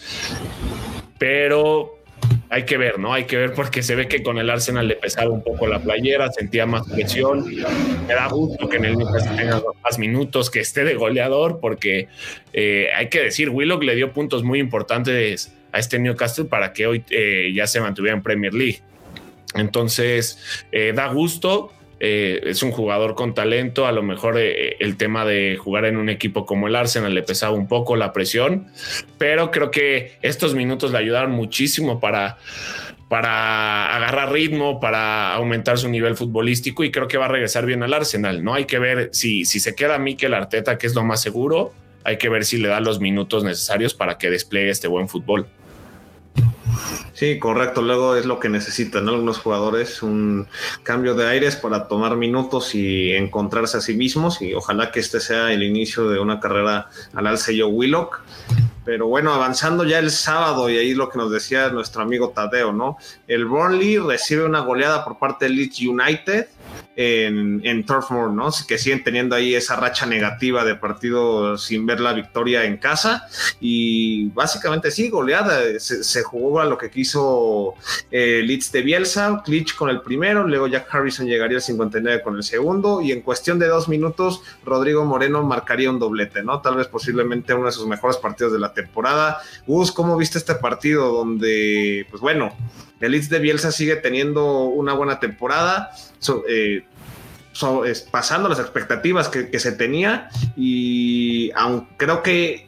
[1.17, 1.99] pero
[2.49, 3.13] hay que ver, ¿no?
[3.13, 5.79] Hay que ver porque se ve que con el Arsenal le pesaba un poco la
[5.79, 7.45] playera, sentía más presión.
[7.47, 12.09] Me da gusto que en el Newcastle tenga más minutos, que esté de goleador, porque
[12.51, 16.87] eh, hay que decir, Willock le dio puntos muy importantes a este Newcastle para que
[16.87, 18.79] hoy eh, ya se mantuviera en Premier League.
[19.53, 20.39] Entonces,
[20.71, 21.73] eh, da gusto.
[21.99, 23.85] Eh, es un jugador con talento.
[23.85, 27.53] A lo mejor el tema de jugar en un equipo como el Arsenal le pesaba
[27.53, 28.67] un poco la presión,
[29.17, 32.37] pero creo que estos minutos le ayudaron muchísimo para,
[33.09, 37.83] para agarrar ritmo, para aumentar su nivel futbolístico y creo que va a regresar bien
[37.83, 38.45] al Arsenal.
[38.45, 41.73] No hay que ver si, si se queda Mikel Arteta, que es lo más seguro.
[42.05, 45.47] Hay que ver si le da los minutos necesarios para que despliegue este buen fútbol.
[47.13, 47.81] Sí, correcto.
[47.81, 50.47] Luego es lo que necesitan algunos jugadores, un
[50.83, 54.41] cambio de aires para tomar minutos y encontrarse a sí mismos.
[54.41, 58.21] Y ojalá que este sea el inicio de una carrera al alce yo Willock.
[58.83, 62.71] Pero bueno, avanzando ya el sábado, y ahí lo que nos decía nuestro amigo Tadeo,
[62.71, 62.97] ¿no?
[63.27, 66.47] El Burnley recibe una goleada por parte del Leeds United
[66.95, 68.49] en, en Turf Moor, ¿no?
[68.67, 73.27] Que siguen teniendo ahí esa racha negativa de partido sin ver la victoria en casa
[73.59, 77.75] y básicamente sí, goleada, se, jugó a lo que quiso
[78.11, 82.35] eh, Leeds de Bielsa, Klitsch con el primero, luego Jack Harrison llegaría al 59 con
[82.37, 86.61] el segundo y en cuestión de dos minutos Rodrigo Moreno marcaría un doblete, ¿no?
[86.61, 89.39] Tal vez posiblemente uno de sus mejores partidos de la temporada.
[89.67, 92.55] Gus, ¿cómo viste este partido donde, pues bueno,
[92.99, 95.91] el Leeds de Bielsa sigue teniendo una buena temporada?
[96.47, 96.84] Eh,
[98.11, 102.67] pasando las expectativas que, se tenía y aunque creo que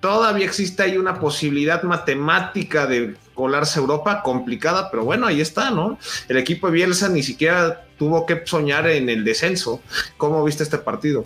[0.00, 5.70] todavía existe ahí una posibilidad matemática de colarse a Europa, complicada, pero bueno, ahí está,
[5.70, 5.98] ¿no?
[6.28, 9.80] El equipo de Bielsa ni siquiera tuvo que soñar en el descenso.
[10.16, 11.22] ¿Cómo viste este partido?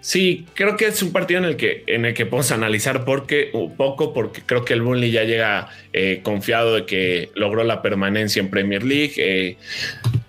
[0.00, 3.50] Sí, creo que es un partido en el que, en el que podemos analizar porque,
[3.52, 7.82] un poco, porque creo que el Burnley ya llega eh, confiado de que logró la
[7.82, 9.14] permanencia en Premier League.
[9.16, 9.58] Eh,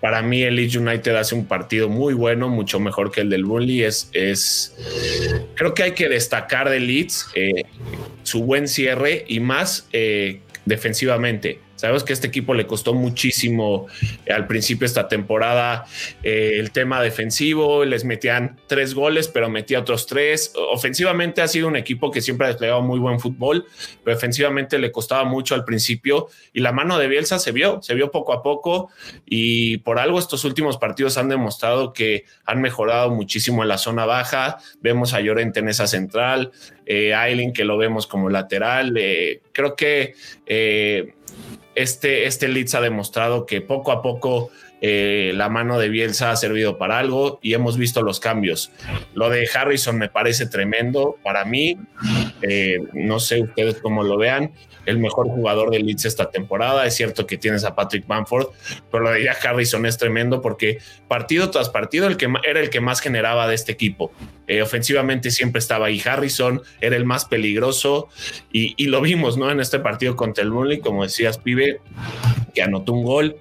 [0.03, 3.45] para mí, el Leeds United hace un partido muy bueno, mucho mejor que el del
[3.45, 3.83] Burnley.
[3.83, 4.75] Es, es
[5.55, 7.63] creo que hay que destacar de Leeds eh,
[8.23, 9.87] su buen cierre y más
[10.65, 11.61] defensivamente.
[11.83, 13.87] Sabemos que este equipo le costó muchísimo
[14.25, 15.83] eh, al principio esta temporada
[16.23, 20.53] eh, el tema defensivo, les metían tres goles, pero metía otros tres.
[20.71, 23.65] Ofensivamente ha sido un equipo que siempre ha desplegado muy buen fútbol,
[24.01, 27.95] pero defensivamente le costaba mucho al principio y la mano de Bielsa se vio, se
[27.95, 28.89] vio poco a poco
[29.25, 34.05] y por algo estos últimos partidos han demostrado que han mejorado muchísimo en la zona
[34.05, 34.57] baja.
[34.79, 36.53] Vemos a Llorente en esa central,
[36.85, 38.95] eh, Aileen que lo vemos como lateral.
[38.97, 40.13] Eh, creo que
[41.75, 44.49] este, este Leeds ha demostrado que poco a poco
[44.85, 48.69] eh, la mano de Bielsa ha servido para algo y hemos visto los cambios.
[49.13, 51.77] Lo de Harrison me parece tremendo para mí.
[52.41, 54.51] Eh, no sé ustedes cómo lo vean
[54.85, 56.85] el mejor jugador de Leeds esta temporada.
[56.85, 58.47] Es cierto que tienes a Patrick Bamford,
[58.91, 62.69] pero lo de Jack Harrison es tremendo porque partido tras partido el que era el
[62.69, 64.11] que más generaba de este equipo.
[64.47, 68.09] Eh, ofensivamente siempre estaba ahí Harrison, era el más peligroso
[68.51, 69.49] y, lo vimos, ¿no?
[69.49, 71.79] En este partido contra el Burnley, como decías, pibe,
[72.53, 73.37] que anotó un gol.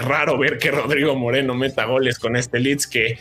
[0.00, 3.18] Raro ver que Rodrigo Moreno meta goles con este Leeds que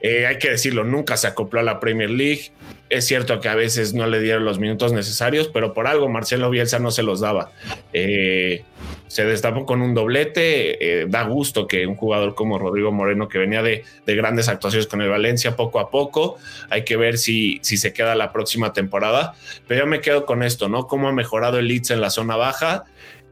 [0.00, 2.52] eh, hay que decirlo, nunca se acopló a la Premier League.
[2.90, 6.50] Es cierto que a veces no le dieron los minutos necesarios, pero por algo Marcelo
[6.50, 7.50] Bielsa no se los daba.
[7.92, 8.62] Eh,
[9.08, 11.02] se destapó con un doblete.
[11.02, 15.00] Eh, da gusto que un jugador como Rodrigo Moreno, que venía de, grandes actuaciones con
[15.00, 16.36] el Valencia poco a poco,
[16.68, 19.34] hay que ver si, si se queda la próxima temporada.
[19.66, 20.86] Pero yo me quedo con esto, ¿no?
[20.86, 22.84] Cómo ha mejorado el Leeds en la zona baja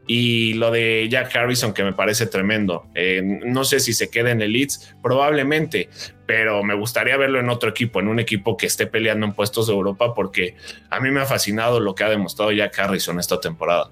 [0.05, 2.85] y lo de Jack Harrison, que me parece tremendo.
[2.93, 5.89] Eh, no sé si se queda en el Leeds, probablemente,
[6.25, 9.67] pero me gustaría verlo en otro equipo, en un equipo que esté peleando en puestos
[9.67, 10.55] de Europa, porque
[10.89, 13.89] a mí me ha fascinado lo que ha demostrado Jack Harrison esta temporada.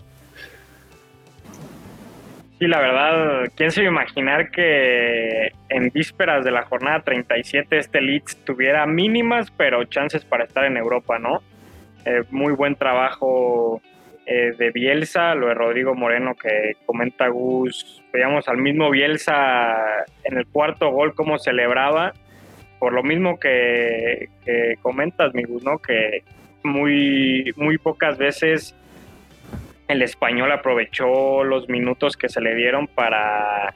[2.59, 7.75] Sí, la verdad, ¿quién se iba a imaginar que en vísperas de la jornada 37
[7.75, 11.41] este Leeds tuviera mínimas, pero chances para estar en Europa, ¿no?
[12.05, 13.81] Eh, muy buen trabajo
[14.25, 20.37] eh, de Bielsa, lo de Rodrigo Moreno que comenta Gus, veíamos al mismo Bielsa en
[20.37, 22.13] el cuarto gol cómo celebraba,
[22.79, 24.29] por lo mismo que,
[24.81, 25.79] comentas, mi Gus, ¿no?
[25.79, 26.23] Que
[26.63, 28.75] muy, muy pocas veces
[29.87, 33.73] el español aprovechó los minutos que se le dieron para,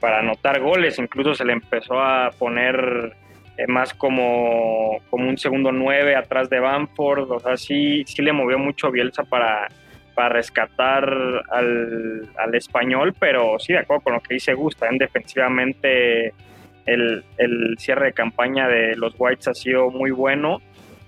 [0.00, 3.14] para anotar goles, incluso se le empezó a poner
[3.56, 8.32] eh, más como, como un segundo nueve atrás de Bamford, o sea, sí, sí le
[8.32, 9.68] movió mucho Bielsa para,
[10.14, 11.08] para rescatar
[11.50, 16.34] al, al, español, pero sí, de acuerdo con lo que dice Gusta, en defensivamente
[16.86, 20.60] el, el, cierre de campaña de los Whites ha sido muy bueno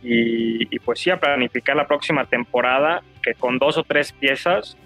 [0.03, 4.77] y, y, pues sí, a planificar la próxima temporada, que con dos o tres piezas,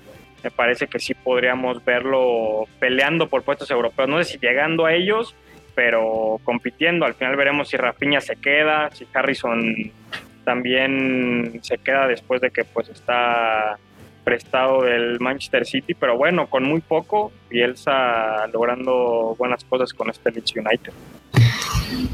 [0.42, 4.94] me parece que sí podríamos verlo peleando por puestos europeos, no sé si llegando a
[4.94, 5.36] ellos,
[5.74, 7.06] pero compitiendo.
[7.06, 9.92] Al final veremos si Rafinha se queda, si Harrison
[10.44, 13.78] también se queda después de que pues está
[14.24, 20.30] prestado del Manchester City, pero bueno, con muy poco, Bielsa logrando buenas cosas con este
[20.30, 20.92] Leeds United.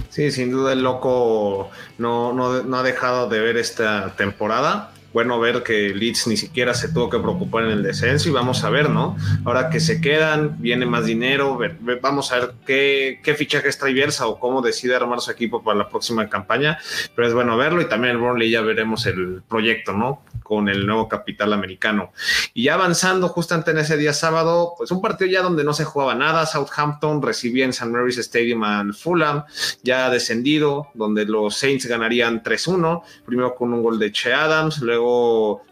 [0.09, 5.41] Sí, sin duda el loco no, no, no ha dejado de ver esta temporada bueno
[5.41, 8.71] ver que Leeds ni siquiera se tuvo que preocupar en el descenso y vamos a
[8.71, 9.17] ver, ¿no?
[9.45, 11.59] Ahora que se quedan, viene más dinero,
[12.03, 15.79] vamos a ver qué, qué fichajes trae Bielsa o cómo decide armar su equipo para
[15.79, 16.79] la próxima campaña,
[17.15, 20.23] pero es bueno verlo y también el Burnley ya veremos el proyecto, ¿no?
[20.43, 22.13] Con el nuevo capital americano.
[22.53, 25.85] Y ya avanzando justamente en ese día sábado, pues un partido ya donde no se
[25.85, 27.91] jugaba nada, Southampton recibía en St.
[27.91, 29.45] Mary's Stadium al Fulham,
[29.83, 35.06] ya descendido, donde los Saints ganarían 3-1, primero con un gol de Che Adams, luego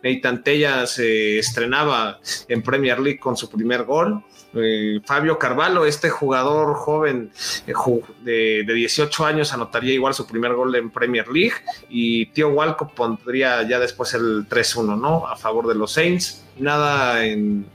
[0.03, 0.43] Nathan
[0.87, 4.25] se estrenaba en Premier League con su primer gol.
[4.57, 7.31] Eh, Fabio Carvalho, este jugador joven
[7.67, 11.55] eh, de, 18 años, anotaría igual su primer gol en Premier League
[11.89, 15.27] y Tío Walco pondría ya después el 3-1, ¿no?
[15.27, 16.43] A favor de los Saints.
[16.57, 17.67] Nada en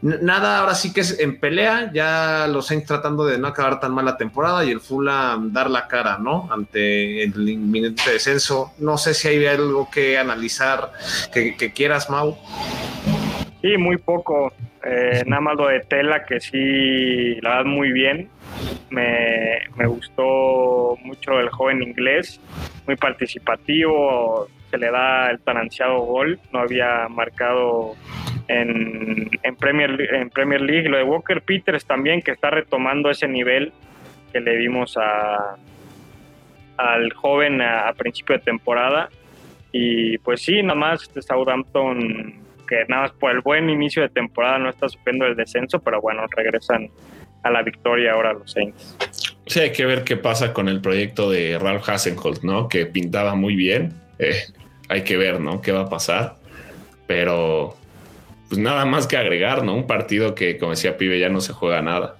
[0.00, 3.92] nada, ahora sí que es en pelea, ya los Saints tratando de no acabar tan
[3.92, 6.48] mal la temporada y el Fulham dar la cara, ¿no?
[6.50, 8.72] Ante el inminente descenso.
[8.78, 10.92] No sé si hay algo que analizar
[11.32, 12.38] que, que quieras, Mau.
[13.60, 14.52] Sí, muy poco.
[14.86, 18.28] Eh, nada más lo de Tela, que sí, la verdad, muy bien.
[18.90, 22.40] Me, gustó mucho el joven inglés,
[22.86, 27.94] muy participativo, se le da el tan ansiado gol, no había marcado
[28.46, 30.88] en, Premier, en Premier League.
[30.88, 33.72] Lo de Walker Peters también, que está retomando ese nivel
[34.32, 35.56] que le dimos a,
[36.76, 39.08] al joven a, principio de temporada.
[39.72, 44.08] Y pues sí, nada más de Southampton que nada más por el buen inicio de
[44.08, 46.90] temporada no está sufriendo el descenso, pero bueno, regresan
[47.42, 48.96] a la victoria ahora los Saints.
[49.46, 52.68] Sí, hay que ver qué pasa con el proyecto de Ralph Hasenholt, ¿no?
[52.68, 53.92] Que pintaba muy bien.
[54.18, 54.40] Eh,
[54.88, 55.60] hay que ver, ¿no?
[55.60, 56.36] ¿Qué va a pasar?
[57.06, 57.76] Pero,
[58.48, 59.74] pues nada más que agregar, ¿no?
[59.74, 62.16] Un partido que, como decía Pibe, ya no se juega nada.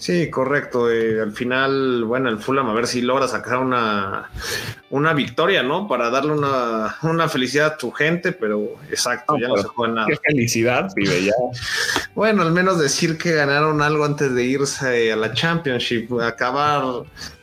[0.00, 0.90] Sí, correcto.
[0.90, 4.30] Eh, al final, bueno, el Fulham a ver si logra sacar una,
[4.88, 5.86] una victoria, ¿no?
[5.86, 10.06] Para darle una, felicidad a tu gente, pero exacto, ya no se juega nada.
[10.08, 11.32] Qué felicidad, pibe, ya.
[12.14, 16.82] bueno, al menos decir que ganaron algo antes de irse a la Championship, acabar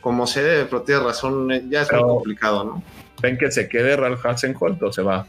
[0.00, 2.82] como se debe, pero tienes razón, eh, ya es muy complicado, ¿no?
[3.22, 5.24] ¿Ven que se quede Ralph Hasenholt o se va?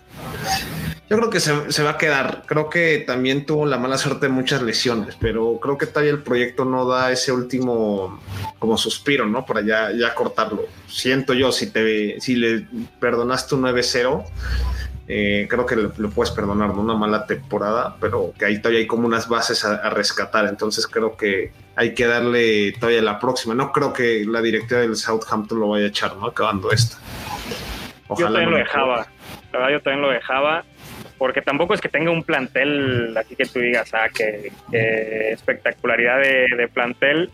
[1.09, 2.43] Yo creo que se, va a quedar.
[2.45, 6.21] Creo que también tuvo la mala suerte de muchas lesiones, pero creo que todavía el
[6.21, 8.19] proyecto no da ese último
[8.59, 9.43] como suspiro, ¿no?
[9.43, 10.65] Para ya, ya cortarlo.
[10.87, 12.67] Siento yo, si te si le
[12.99, 14.23] perdonaste un 9-0,
[15.07, 16.81] eh, creo que lo puedes perdonar, ¿no?
[16.81, 20.45] Una mala temporada, pero que ahí todavía hay como unas bases a, rescatar.
[20.45, 23.55] Entonces creo que hay que darle todavía la próxima.
[23.55, 26.27] No creo que la directiva del Southampton lo vaya a echar, ¿no?
[26.27, 26.97] Acabando esta.
[28.09, 29.07] Ojalá yo también lo dejaba.
[29.51, 30.63] La verdad, yo también lo dejaba
[31.19, 34.51] porque tampoco es que tenga un plantel, así que tú digas, ah, que,
[35.31, 37.29] espectacularidad de, plantel.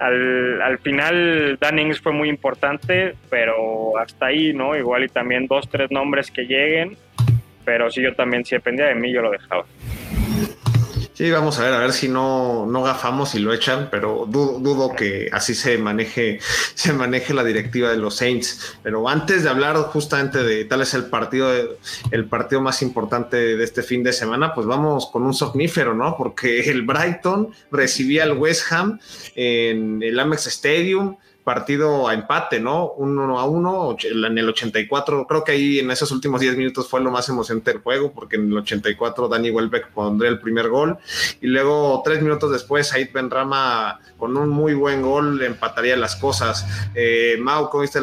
[0.00, 4.76] Al, al, final, Dannings fue muy importante, pero hasta ahí, ¿no?
[4.76, 6.96] Igual y también dos, tres nombres que lleguen,
[7.64, 9.64] pero si yo también, si dependía de mí, yo lo dejaba.
[11.22, 14.92] Sí, vamos a ver, a ver si no, no gafamos y lo echan, pero dudo,
[14.92, 16.40] que así se maneje,
[16.74, 18.74] se maneje la directiva de los Saints.
[18.82, 21.52] Pero antes de hablar justamente de tal es el partido,
[22.10, 26.16] el partido más importante de este fin de semana, pues vamos con un somnífero, ¿no?
[26.16, 28.98] Porque el Brighton recibía al West Ham
[29.36, 32.92] en el Amex Stadium partido a empate, ¿no?
[32.92, 35.26] Uno a uno en el 84.
[35.26, 38.36] Creo que ahí en esos últimos 10 minutos fue lo más emocionante del juego, porque
[38.36, 40.98] en el 84 Danny Welbeck pondría el primer gol
[41.40, 46.66] y luego tres minutos después Said Benrama con un muy buen gol empataría las cosas.
[46.94, 47.98] Eh, Mau, ¿cómo viste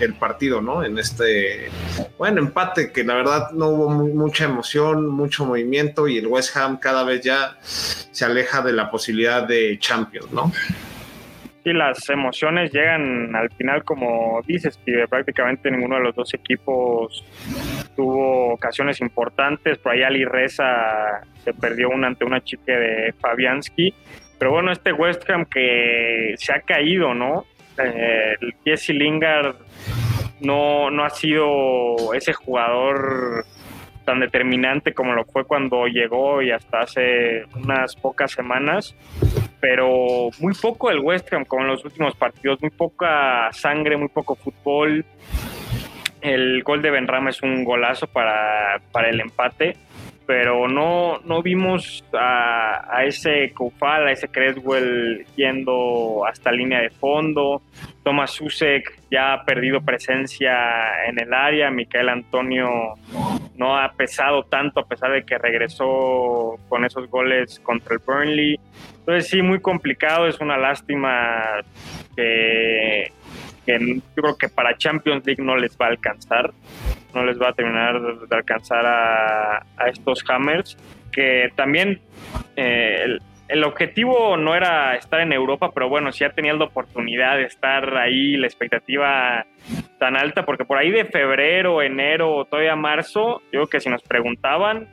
[0.00, 0.84] el partido, no?
[0.84, 1.70] En este,
[2.18, 6.78] bueno, empate que la verdad no hubo mucha emoción, mucho movimiento y el West Ham
[6.78, 10.52] cada vez ya se aleja de la posibilidad de Champions, ¿no?
[11.72, 17.24] Las emociones llegan al final, como dices, que prácticamente ninguno de los dos equipos
[17.94, 19.78] tuvo ocasiones importantes.
[19.78, 23.94] Por ahí Ali Reza se perdió una ante una chica de Fabianski.
[24.38, 27.44] Pero bueno, este West Ham que se ha caído, ¿no?
[27.82, 29.56] Eh, Jesse Lingard
[30.40, 33.44] no, no ha sido ese jugador
[34.06, 38.96] tan determinante como lo fue cuando llegó y hasta hace unas pocas semanas
[39.60, 44.08] pero muy poco el West Ham, como en los últimos partidos, muy poca sangre, muy
[44.08, 45.04] poco fútbol.
[46.20, 49.76] El gol de Benrama es un golazo para, para el empate,
[50.26, 56.90] pero no, no vimos a, a ese Koufal, a ese Creswell yendo hasta línea de
[56.90, 57.62] fondo.
[58.02, 61.70] Thomas Susek ya ha perdido presencia en el área.
[61.70, 62.94] Micael Antonio
[63.56, 68.60] no ha pesado tanto a pesar de que regresó con esos goles contra el Burnley.
[68.98, 70.26] Entonces sí, muy complicado.
[70.26, 71.62] Es una lástima
[72.16, 73.12] que,
[73.66, 76.52] yo creo que para Champions League no les va a alcanzar.
[77.14, 80.76] No les va a terminar de alcanzar a, estos Hammers.
[81.12, 82.00] Que también
[82.56, 87.36] eh, el objetivo no era estar en Europa, pero bueno, sí ha tenido la oportunidad
[87.36, 89.46] de estar ahí, la expectativa
[89.98, 94.02] tan alta, porque por ahí de febrero, enero, todavía marzo, yo creo que si nos
[94.02, 94.88] preguntaban,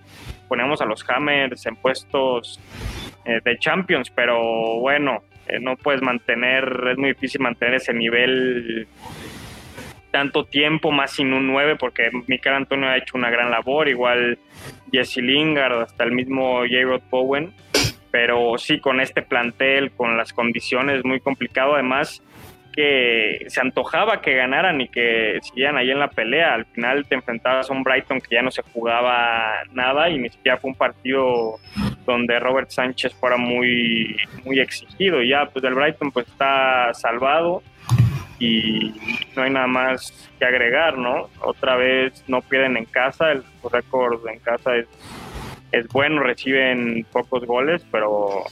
[0.47, 2.59] ponemos a los Hammers en puestos
[3.25, 8.87] eh, de Champions, pero bueno, eh, no puedes mantener, es muy difícil mantener ese nivel
[10.11, 14.37] tanto tiempo, más sin un 9, porque Michael Antonio ha hecho una gran labor, igual
[14.91, 17.03] Jesse Lingard, hasta el mismo J.
[17.09, 17.51] Bowen,
[18.11, 22.21] pero sí con este plantel, con las condiciones, muy complicado, además
[22.73, 26.55] que se antojaba que ganaran y que siguieran ahí en la pelea.
[26.55, 30.29] Al final te enfrentabas a un Brighton que ya no se jugaba nada y ni
[30.29, 31.59] siquiera fue un partido
[32.05, 35.21] donde Robert Sánchez fuera muy, muy exigido.
[35.21, 37.61] Ya, pues el Brighton pues está salvado
[38.39, 38.93] y
[39.35, 41.29] no hay nada más que agregar, ¿no?
[41.41, 44.87] Otra vez no pierden en casa, el récord en casa es,
[45.71, 48.43] es bueno, reciben pocos goles, pero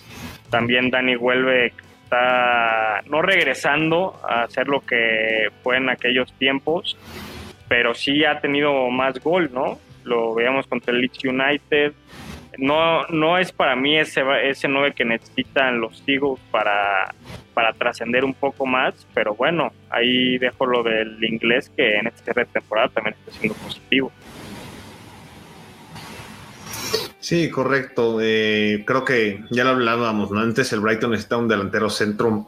[0.49, 1.74] también Dani vuelve
[2.12, 6.97] está no regresando a hacer lo que fue en aquellos tiempos,
[7.70, 9.80] pero sí ha tenido más gol, ¿no?
[10.03, 11.93] Lo veíamos contra el Leeds United.
[12.57, 17.16] No, no es para mí ese, ese 9 que necesitan los Eagles para,
[17.53, 22.34] para trascender un poco más, pero bueno, ahí dejo lo del inglés que en esta
[22.43, 24.12] temporada también está siendo positivo.
[27.22, 28.17] Sí, correcto.
[28.19, 30.39] Eh, creo que ya lo hablábamos, ¿no?
[30.39, 32.47] Antes el Brighton necesita un delantero centro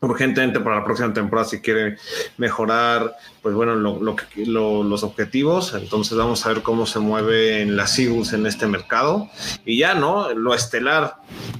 [0.00, 1.96] urgentemente para la próxima temporada si quiere
[2.36, 5.74] mejorar, pues bueno, lo, los objetivos.
[5.74, 9.28] Entonces vamos a ver cómo se mueve en las Eagles en este mercado.
[9.64, 10.32] Y ya, ¿no?
[10.34, 11.16] Lo estelar,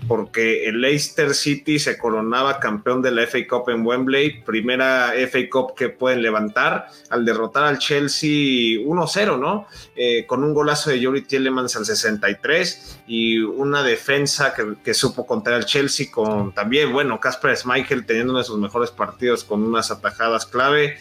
[0.09, 5.39] porque el Leicester City se coronaba campeón de la FA Cup en Wembley, primera FA
[5.51, 9.66] Cup que pueden levantar al derrotar al Chelsea 1-0, ¿no?
[9.97, 15.57] Eh, con un golazo de Yuri Tielemans al 63 y una defensa que, supo contra
[15.57, 19.91] el Chelsea con también, bueno, Casper Schmeichel teniendo uno de sus mejores partidos con unas
[19.91, 20.99] atajadas clave.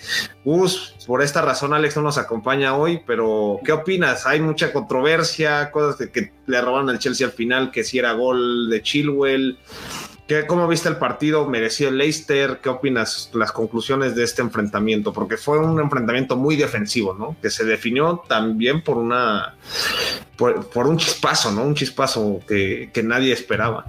[0.69, 4.25] Gus, por esta razón Alex no nos acompaña hoy, pero ¿qué opinas?
[4.25, 8.13] Hay mucha controversia, cosas de que le robaron al Chelsea al final, que si era
[8.13, 9.57] gol de Chilwell.
[10.27, 11.47] ¿Qué, ¿Cómo viste el partido?
[11.47, 12.59] ¿Mereció el Leicester?
[12.61, 15.11] ¿Qué opinas las conclusiones de este enfrentamiento?
[15.11, 17.35] Porque fue un enfrentamiento muy defensivo, ¿no?
[17.41, 19.55] Que se definió también por una
[20.37, 21.63] por, un chispazo, ¿no?
[21.63, 23.85] Un chispazo que, que nadie esperaba.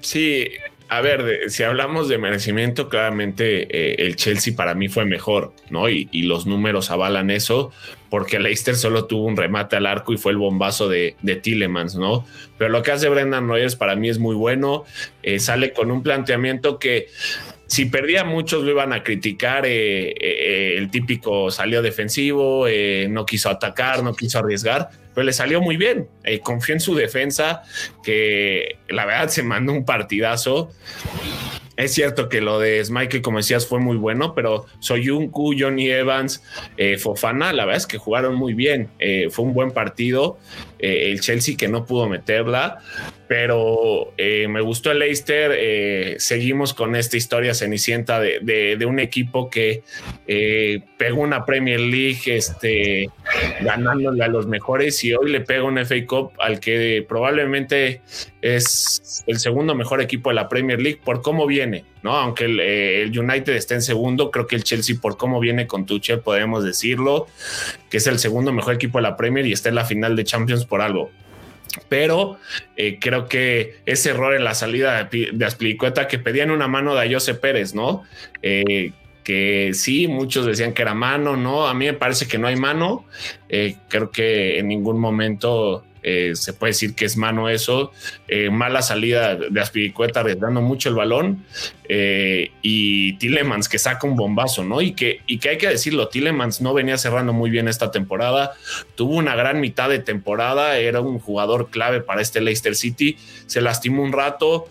[0.00, 0.48] Sí,
[0.88, 5.88] a ver, si hablamos de merecimiento, claramente eh, el Chelsea para mí fue mejor, ¿no?
[5.88, 7.70] Y, los números avalan eso,
[8.10, 11.96] porque Leicester solo tuvo un remate al arco y fue el bombazo de, de Tillemans,
[11.96, 12.26] ¿no?
[12.58, 14.84] Pero lo que hace Brendan Rogers para mí es muy bueno,
[15.22, 17.08] eh, sale con un planteamiento que
[17.66, 22.66] si perdía muchos lo iban a criticar, eh, el típico salió defensivo,
[23.08, 26.10] no quiso atacar, no quiso arriesgar pero le salió muy bien.
[26.24, 27.62] Eh, confió en su defensa,
[28.04, 30.70] que la verdad se mandó un partidazo.
[31.76, 36.42] Es cierto que lo de Michael, como decías, fue muy bueno, pero Soyuncu, Johnny Evans,
[36.78, 38.88] eh, Fofana, la verdad es que jugaron muy bien.
[38.98, 40.38] Eh, fue un buen partido.
[40.78, 42.78] El Chelsea que no pudo meterla,
[43.28, 45.52] pero eh, me gustó el Leicester.
[45.54, 49.82] Eh, seguimos con esta historia cenicienta de, un equipo que
[50.28, 53.08] eh, pegó una Premier League este,
[53.60, 58.02] ganándole a los mejores y hoy le pega un FA Cup al que probablemente
[58.42, 63.54] es el segundo mejor equipo de la Premier League por cómo viene, Aunque el, United
[63.54, 67.26] esté en segundo, creo que el Chelsea por cómo viene con Tuchel podemos decirlo,
[67.90, 70.24] que es el segundo mejor equipo de la Premier y está en la final de
[70.24, 71.10] Champions por algo
[71.90, 72.38] pero
[72.76, 77.12] eh, creo que ese error en la salida de, de que pedían una mano de
[77.12, 78.04] Jose Pérez, ¿no?
[78.40, 78.92] Eh,
[79.26, 81.66] que sí, muchos decían que era mano, ¿no?
[81.66, 83.04] A mí me parece que no hay mano.
[83.48, 87.90] Eh, creo que en ningún momento eh, se puede decir que es mano eso,
[88.28, 91.44] eh, mala salida de Aspiricueta arriesgando mucho el balón
[91.88, 94.80] eh, y Tillemans que saca un bombazo, ¿no?
[94.80, 98.52] Y que, y que hay que decirlo, Tillemans no venía cerrando muy bien esta temporada,
[98.94, 103.60] tuvo una gran mitad de temporada, era un jugador clave para este Leicester City, se
[103.60, 104.68] lastimó un rato,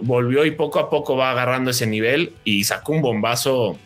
[0.00, 3.76] volvió y poco a poco va agarrando ese nivel y sacó un bombazo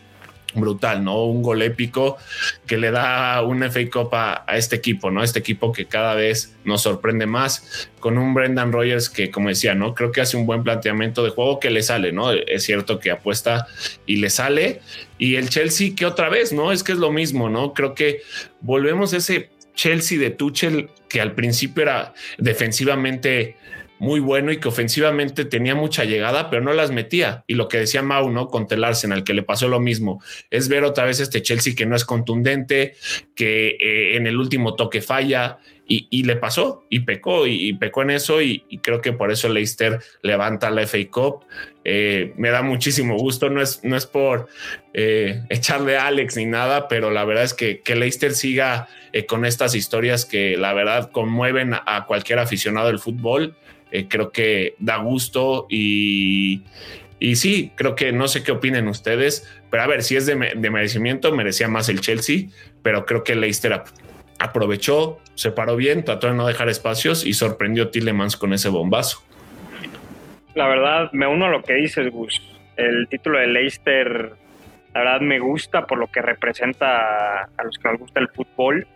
[0.55, 1.25] brutal, ¿no?
[1.25, 2.17] Un gol épico
[2.65, 5.23] que le da un FA Cup a, este equipo, ¿no?
[5.23, 9.75] Este equipo que cada vez nos sorprende más con un Brendan Rogers que, como decía,
[9.75, 9.93] ¿no?
[9.93, 12.31] Creo que hace un buen planteamiento de juego que le sale, ¿no?
[12.31, 13.67] Es cierto que apuesta
[14.05, 14.81] y le sale.
[15.17, 16.71] Y el Chelsea que otra vez, ¿no?
[16.71, 17.73] Es que es lo mismo, ¿no?
[17.73, 18.21] Creo que
[18.61, 23.57] volvemos a ese Chelsea de Tuchel que al principio era defensivamente
[23.99, 27.43] muy bueno y que ofensivamente tenía mucha llegada, pero no las metía.
[27.47, 28.47] Y lo que decía Mau, ¿no?
[28.47, 31.85] Con Tel Arsenal, que le pasó lo mismo, es ver otra vez este Chelsea que
[31.85, 32.95] no es contundente,
[33.35, 38.09] que eh, en el último toque falla y, le pasó y pecó y, pecó en
[38.09, 41.45] eso y, creo que por eso Leicester levanta la FA Cup.
[41.83, 44.47] Eh, me da muchísimo gusto, no es, no es por
[44.95, 48.87] eh, echarle a Alex ni nada, pero la verdad es que, que Leicester siga
[49.27, 53.55] con estas historias que la verdad conmueven a cualquier aficionado del fútbol
[53.91, 56.63] eh, creo que da gusto y,
[57.19, 60.35] Y sí, creo que no sé qué opinen ustedes, pero a ver, si es de,
[60.35, 62.49] merecimiento, merecía más el Chelsea,
[62.81, 63.83] pero creo que Leicester
[64.37, 68.69] aprovechó, se paró bien, trató de no dejar espacios y sorprendió a Tillemans con ese
[68.69, 69.23] bombazo.
[70.55, 72.41] La verdad, me uno a lo que dices, Gus.
[72.75, 74.33] El título de Leicester,
[74.93, 78.87] la verdad, me gusta por lo que representa a los que nos gusta el fútbol.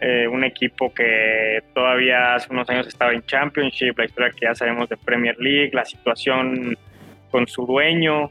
[0.00, 4.54] Eh, un equipo que todavía hace unos años estaba en Championship, la historia que ya
[4.54, 6.76] sabemos de Premier League, la situación
[7.30, 8.30] con su dueño.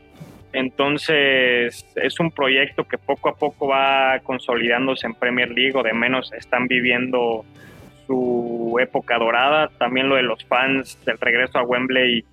[0.53, 5.93] Entonces es un proyecto que poco a poco va consolidándose en Premier League o de
[5.93, 7.43] menos están viviendo
[8.05, 9.70] su época dorada.
[9.80, 12.24] También lo de los fans del regreso a Wembley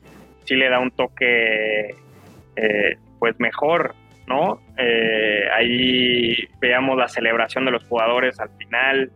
[0.44, 1.94] sí le da un toque
[2.56, 3.94] eh, pues mejor,
[4.26, 4.60] ¿no?
[4.76, 9.10] Eh, ahí veamos la celebración de los jugadores al final,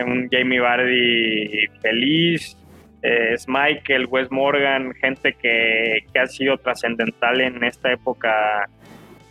[0.00, 2.56] un Jamie Vardy feliz,
[3.02, 8.66] es Michael, Wes Morgan, gente que, ha sido trascendental en esta época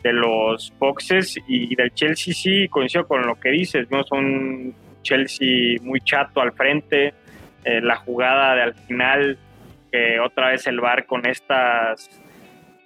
[0.04, 5.78] de los boxes y del Chelsea sí coincido con lo que dices, vimos un Chelsea
[5.82, 7.14] muy chato al frente,
[7.66, 9.38] eh, la jugada de al final,
[9.92, 12.10] que otra vez el bar con estas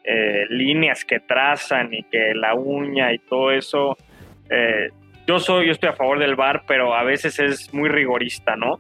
[0.04, 3.98] eh, líneas que trazan y que la uña y todo eso,
[4.50, 4.90] eh,
[5.28, 8.80] yo soy, yo estoy a favor del VAR, pero a veces es muy rigorista, ¿no?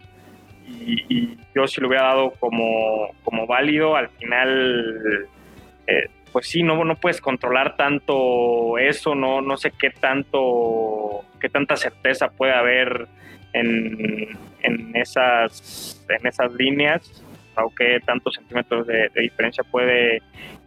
[0.67, 5.27] Y, yo si lo hubiera dado como, como válido, al final,
[5.87, 11.49] eh, pues sí, no, no puedes controlar tanto eso, no, no sé qué tanto, qué
[11.49, 13.07] tanta certeza puede haber
[13.53, 17.23] en, en esas, en esas líneas,
[17.55, 20.21] o qué tantos centímetros de, diferencia puede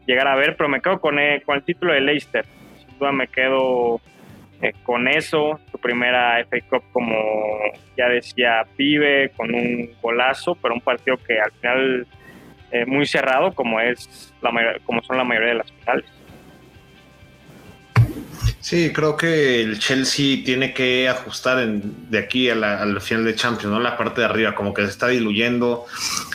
[0.07, 2.45] llegar a haber, pero me quedo con el, con el título de Leicester,
[2.79, 4.01] sin duda me quedo
[4.63, 7.17] eh, con eso, su primera FA Cup como
[7.97, 12.07] ya decía Pibe, con un golazo, pero un partido que al final
[12.71, 14.51] eh, muy cerrado como es la
[14.85, 16.05] como son la mayoría de las finales.
[18.61, 23.81] Sí, creo que el Chelsea tiene que ajustar de aquí al final de Champions, ¿no?
[23.81, 25.87] La parte de arriba, como que se está diluyendo,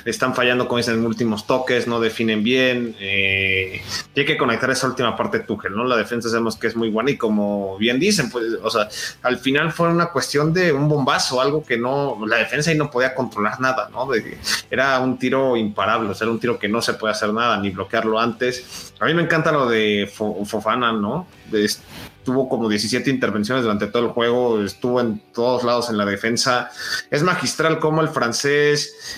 [0.05, 2.95] están fallando con esos últimos toques, no definen bien.
[2.99, 3.79] Eh,
[4.13, 5.85] tiene que conectar esa última parte Tuchel, ¿no?
[5.85, 8.89] La defensa sabemos que es muy buena y como bien dicen, pues, o sea,
[9.21, 12.89] al final fue una cuestión de un bombazo, algo que no, la defensa ahí no
[12.89, 14.09] podía controlar nada, ¿no?
[14.71, 17.57] era un tiro imparable, o sea, era un tiro que no se puede hacer nada,
[17.57, 18.93] ni bloquearlo antes.
[18.99, 21.27] A mí me encanta lo de Fofana, ¿no?
[21.55, 21.69] De,
[22.23, 26.69] tuvo como 17 intervenciones durante todo el juego, estuvo en todos lados en la defensa.
[27.11, 29.17] Es magistral como el francés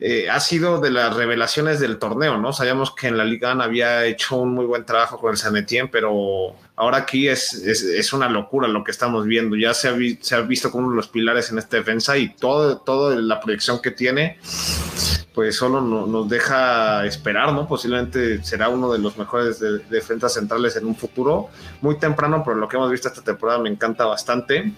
[0.00, 2.52] eh, ha sido de las revelaciones del torneo, ¿no?
[2.52, 5.88] Sabíamos que en la Liga había hecho un muy buen trabajo con el San Etienne,
[5.90, 9.56] pero ahora aquí es, es, una locura lo que estamos viendo.
[9.56, 12.28] Ya se ha, se ha visto como uno de los pilares en esta defensa y
[12.28, 14.38] todo, toda la proyección que tiene
[15.38, 17.68] pues solo nos deja esperar, ¿no?
[17.68, 21.48] Posiblemente será uno de los mejores defensas centrales en un futuro,
[21.80, 24.72] muy temprano, pero lo que hemos visto esta temporada me encanta bastante.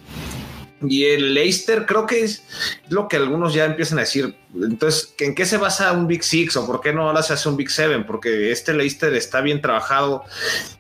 [0.83, 2.43] Y el Leicester creo que es
[2.89, 4.35] lo que algunos ya empiezan a decir.
[4.55, 7.49] Entonces, ¿en qué se basa un Big Six o por qué no ahora se hace
[7.49, 8.05] un Big Seven?
[8.05, 10.25] Porque este Leicester está bien trabajado,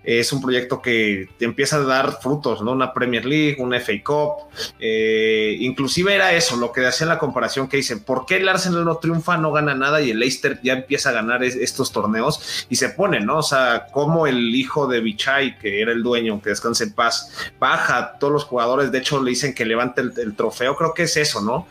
[0.02, 2.72] es un proyecto que empieza a dar frutos, ¿no?
[2.72, 7.68] Una Premier League, una FA Cup, eh, inclusive era eso, lo que hacían la comparación
[7.68, 10.72] que dicen, ¿por qué el Arsenal no triunfa, no gana nada y el Leicester ya
[10.72, 13.38] empieza a ganar estos torneos y se pone, ¿no?
[13.38, 17.30] O sea, como el hijo de Bichai, que era el dueño, que descanse en paz,
[17.60, 19.64] baja, todos los jugadores, de hecho le dicen que
[19.96, 21.66] levante el trofeo, creo que es eso, ¿no?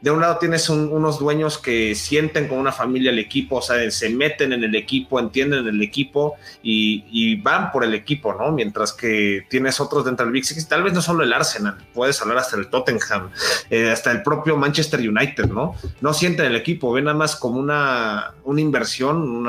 [0.00, 3.90] De un lado tienes unos dueños que sienten como una familia el equipo, o sea,
[3.90, 8.52] se meten en el equipo, entienden el equipo y, van por el equipo, ¿no?
[8.52, 12.20] Mientras que tienes otros dentro del Big Six, tal vez no solo el Arsenal, puedes
[12.20, 13.30] hablar hasta el Tottenham,
[13.70, 15.74] eh, hasta el propio Manchester United, ¿no?
[16.00, 19.46] No sienten el equipo, ven nada más como una, una inversión,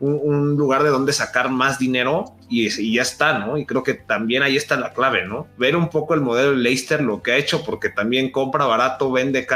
[0.00, 3.58] un lugar de donde sacar más dinero y, ya está, ¿no?
[3.58, 5.48] Y creo que también ahí está la clave, ¿no?
[5.58, 9.10] Ver un poco el modelo de Leicester, lo que ha hecho, porque también compra barato,
[9.10, 9.55] vende caro,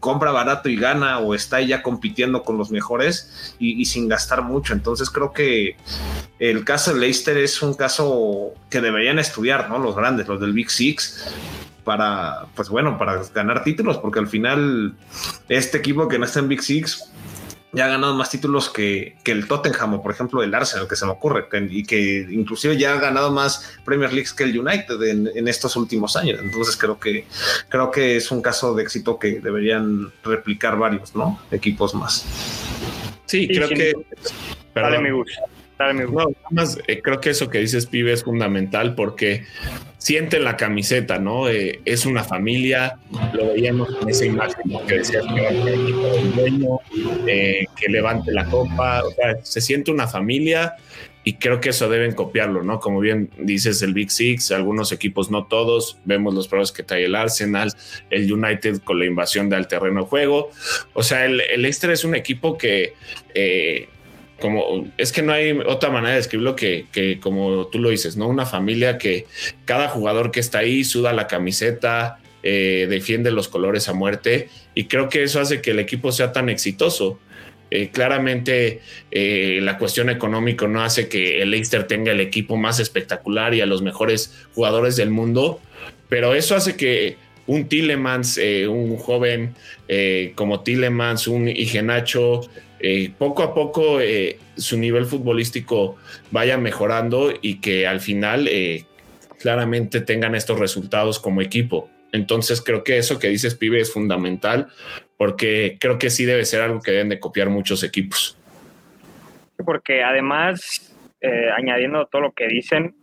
[0.00, 4.72] compra barato y gana, o está ya compitiendo con los mejores y, sin gastar mucho.
[4.72, 5.76] Entonces creo que
[6.38, 9.78] el caso de Leicester es un caso que deberían estudiar, ¿no?
[9.78, 11.24] Los grandes, los del Big Six
[11.84, 14.94] para, pues bueno, para ganar títulos, porque al final
[15.48, 17.12] este equipo que no está en Big Six
[17.76, 21.04] ya ha ganado más títulos que, el Tottenham o por ejemplo el Arsenal, que se
[21.04, 25.46] me ocurre, y que inclusive ya ha ganado más Premier League que el United en,
[25.46, 26.40] estos últimos años.
[26.42, 27.26] Entonces creo que,
[27.68, 31.38] creo que es un caso de éxito que deberían replicar varios ¿no?
[31.50, 32.24] equipos más.
[33.26, 33.92] Sí, creo que...
[34.74, 35.42] Dale, mi gusto.
[35.78, 39.44] No, más eh, creo que eso que dices, pibe, es fundamental porque
[39.98, 41.48] sienten la camiseta, ¿no?
[41.48, 42.98] Eh, es una familia,
[43.34, 46.78] lo veíamos en esa imagen que decías que era el dueño,
[47.26, 50.76] eh, que levante la copa, o sea, se siente una familia
[51.24, 52.78] y creo que eso deben copiarlo, ¿no?
[52.78, 57.04] Como bien dices, el Big Six, algunos equipos, no todos, vemos los problemas que trae
[57.04, 57.72] el Arsenal,
[58.10, 60.50] el United con la invasión del terreno de juego,
[60.94, 62.94] o sea, el, el Leicester es un equipo que
[64.40, 68.16] como es que no hay otra manera de describirlo que, que, como tú lo dices,
[68.16, 68.28] ¿no?
[68.28, 69.26] Una familia que
[69.64, 72.18] cada jugador que está ahí suda la camiseta,
[72.48, 76.30] eh, defiende los colores a muerte y creo que eso hace que el equipo sea
[76.30, 77.18] tan exitoso.
[77.72, 82.78] Eh, claramente eh, la cuestión económica no hace que el Leicester tenga el equipo más
[82.78, 85.60] espectacular y a los mejores jugadores del mundo,
[86.08, 87.16] pero eso hace que
[87.48, 89.56] un Tillemans, un joven
[90.34, 92.42] como Tillemans, un Igenacho,
[92.78, 95.96] eh, poco a poco eh, su nivel futbolístico
[96.30, 98.84] vaya mejorando y que al final eh,
[99.40, 101.88] claramente tengan estos resultados como equipo.
[102.12, 104.68] Entonces creo que eso que dices, pibe, es fundamental
[105.16, 108.38] porque creo que sí debe ser algo que deben de copiar muchos equipos.
[109.64, 110.94] Porque además,
[111.56, 112.94] añadiendo todo lo que dicen,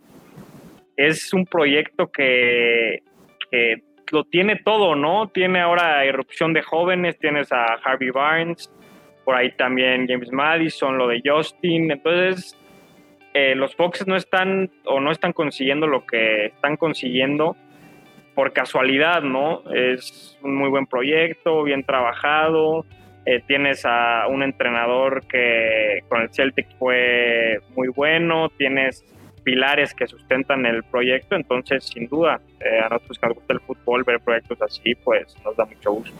[0.96, 3.02] es un proyecto que
[4.14, 5.28] lo tiene todo, ¿no?
[5.28, 8.72] Tiene ahora irrupción de jóvenes, tienes a Harvey Barnes,
[9.24, 11.90] por ahí también James Madison, lo de Justin.
[11.90, 12.56] Entonces,
[13.34, 17.56] eh, los Foxes no están o no están consiguiendo lo que están consiguiendo
[18.36, 19.62] por casualidad, ¿no?
[19.72, 22.86] Es un muy buen proyecto, bien trabajado.
[23.26, 29.04] Eh, tienes a un entrenador que con el Celtic fue muy bueno, tienes
[29.44, 33.60] pilares que sustentan el proyecto, entonces sin duda eh, a nosotros que nos gusta el
[33.60, 36.16] fútbol, ver proyectos así, pues nos da mucho gusto.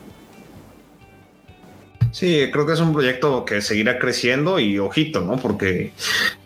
[2.15, 5.37] Sí, creo que es un proyecto que seguirá creciendo y ojito, ¿no?
[5.37, 5.91] Porque,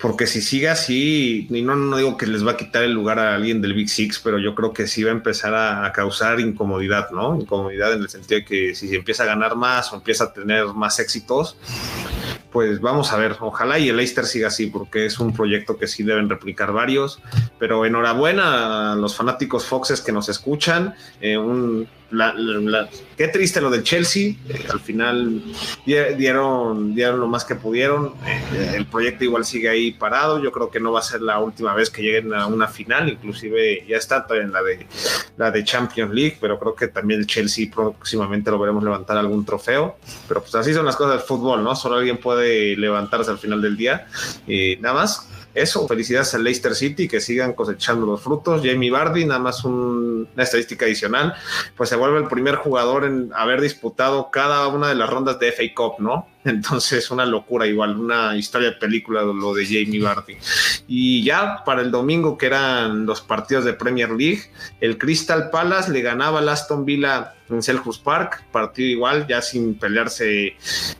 [0.01, 3.19] porque si sigue así, y no, no digo que les va a quitar el lugar
[3.19, 6.41] a alguien del Big Six, pero yo creo que sí va a empezar a, causar
[6.41, 7.39] incomodidad, ¿no?
[7.39, 10.69] Incomodidad en el sentido de que si empieza a ganar más o empieza a tener
[10.69, 11.59] más éxitos,
[12.51, 15.87] pues vamos a ver, ojalá y el Leicester siga así, porque es un proyecto que
[15.87, 17.21] sí deben replicar varios,
[17.59, 21.87] pero enhorabuena a los fanáticos Foxes que nos escuchan, eh, un
[23.17, 24.35] qué triste lo del Chelsea.
[24.49, 25.43] Eh, al final
[25.85, 28.15] dieron, dieron lo más que pudieron.
[28.27, 30.43] Eh, el proyecto igual sigue ahí parado.
[30.43, 33.09] Yo creo que no va a ser la última vez que lleguen a una final.
[33.09, 34.87] Inclusive ya está en la de
[35.37, 39.45] la de Champions League, pero creo que también el Chelsea próximamente lo veremos levantar algún
[39.45, 39.99] trofeo.
[40.27, 41.77] Pero pues así son las cosas del fútbol, ¿no?
[41.77, 44.07] Solo alguien puede levantarse al final del día.
[44.47, 48.63] Y nada más eso, felicidades al Leicester City, que sigan cosechando los frutos.
[48.65, 51.35] Jamie Vardy, nada más una estadística adicional,
[51.77, 55.53] pues se vuelve el primer jugador en haber disputado cada una de las rondas de
[55.53, 56.27] FA Cup, ¿no?
[56.49, 60.37] Entonces, una locura igual, una historia de película lo de Jamie Vardy.
[60.87, 64.43] Y ya para el domingo, que eran los partidos de Premier League,
[64.81, 69.75] el Crystal Palace le ganaba al Aston Villa en Selhurst Park, partido igual, ya sin
[69.75, 70.57] pelearse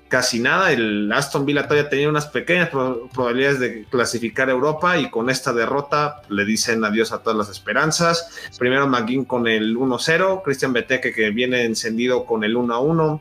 [0.09, 0.73] casi nada.
[0.73, 5.53] El Aston Villa todavía tenía unas pequeñas probabilidades de clasificar a Europa y con esta
[5.53, 8.31] derrota le dicen adiós a todas las esperanzas.
[8.59, 13.21] Primero McGinn con el 1-0, Christian Beteke que viene encendido con el 1-1.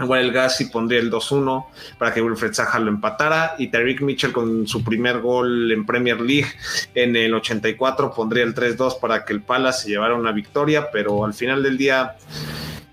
[0.00, 1.66] Igual el Gassi pondría el 2-1
[1.98, 6.20] para que Wilfred Zaha lo empatara y Tariq Mitchell con su primer gol en Premier
[6.20, 6.48] League
[6.94, 11.24] en el 84 pondría el 3-2 para que el Palace se llevara una victoria, pero
[11.24, 12.16] al final del día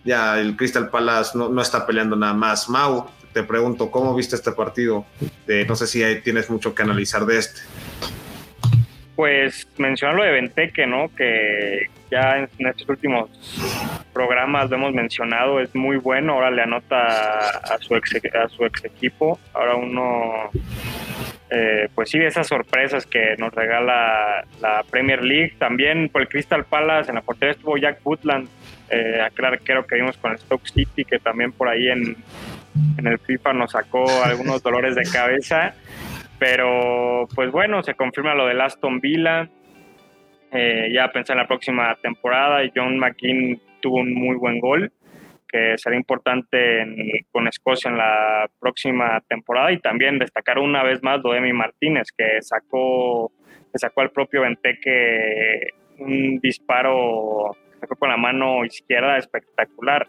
[0.04, 2.70] ya el Crystal Palace no, no está peleando nada más.
[2.70, 5.06] Mau, te pregunto, ¿cómo viste este partido?
[5.68, 7.62] no sé si tienes mucho que analizar de este.
[9.22, 11.16] Pues mencionar lo de Venteque, ¿no?
[11.16, 13.30] Que ya en, estos últimos
[14.14, 16.34] programas lo hemos mencionado, es muy bueno.
[16.34, 19.40] Ahora le anota a su ex, a su ex equipo.
[19.54, 20.50] Ahora uno,
[21.52, 25.54] eh, pues sí, esas sorpresas que nos regala la Premier League.
[25.60, 28.50] También por el Crystal Palace, en la portería estuvo Jack Woodland,
[28.90, 32.16] eh, aquel arquero que vimos con el Stoke City, que también por ahí en,
[32.98, 35.76] en el FIFA nos sacó algunos dolores de cabeza.
[36.42, 39.48] Pero pues bueno, se confirma lo del Aston Villa.
[40.52, 44.92] Eh, ya pensé en la próxima temporada y John McKean tuvo un muy buen gol
[45.48, 49.72] que será importante con Escocia en la próxima temporada.
[49.72, 53.32] Y también destacar una vez más lo de Martínez que sacó
[53.72, 55.68] que sacó al propio Venteque
[56.00, 60.08] un disparo sacó con la mano izquierda espectacular.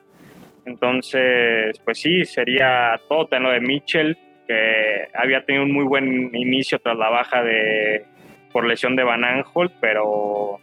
[0.64, 3.28] Entonces pues sí sería todo.
[3.33, 4.16] En lo de Mitchell
[4.47, 8.05] que había tenido un muy buen inicio tras la baja de
[8.53, 10.59] por lesión de Van Aanholt, pero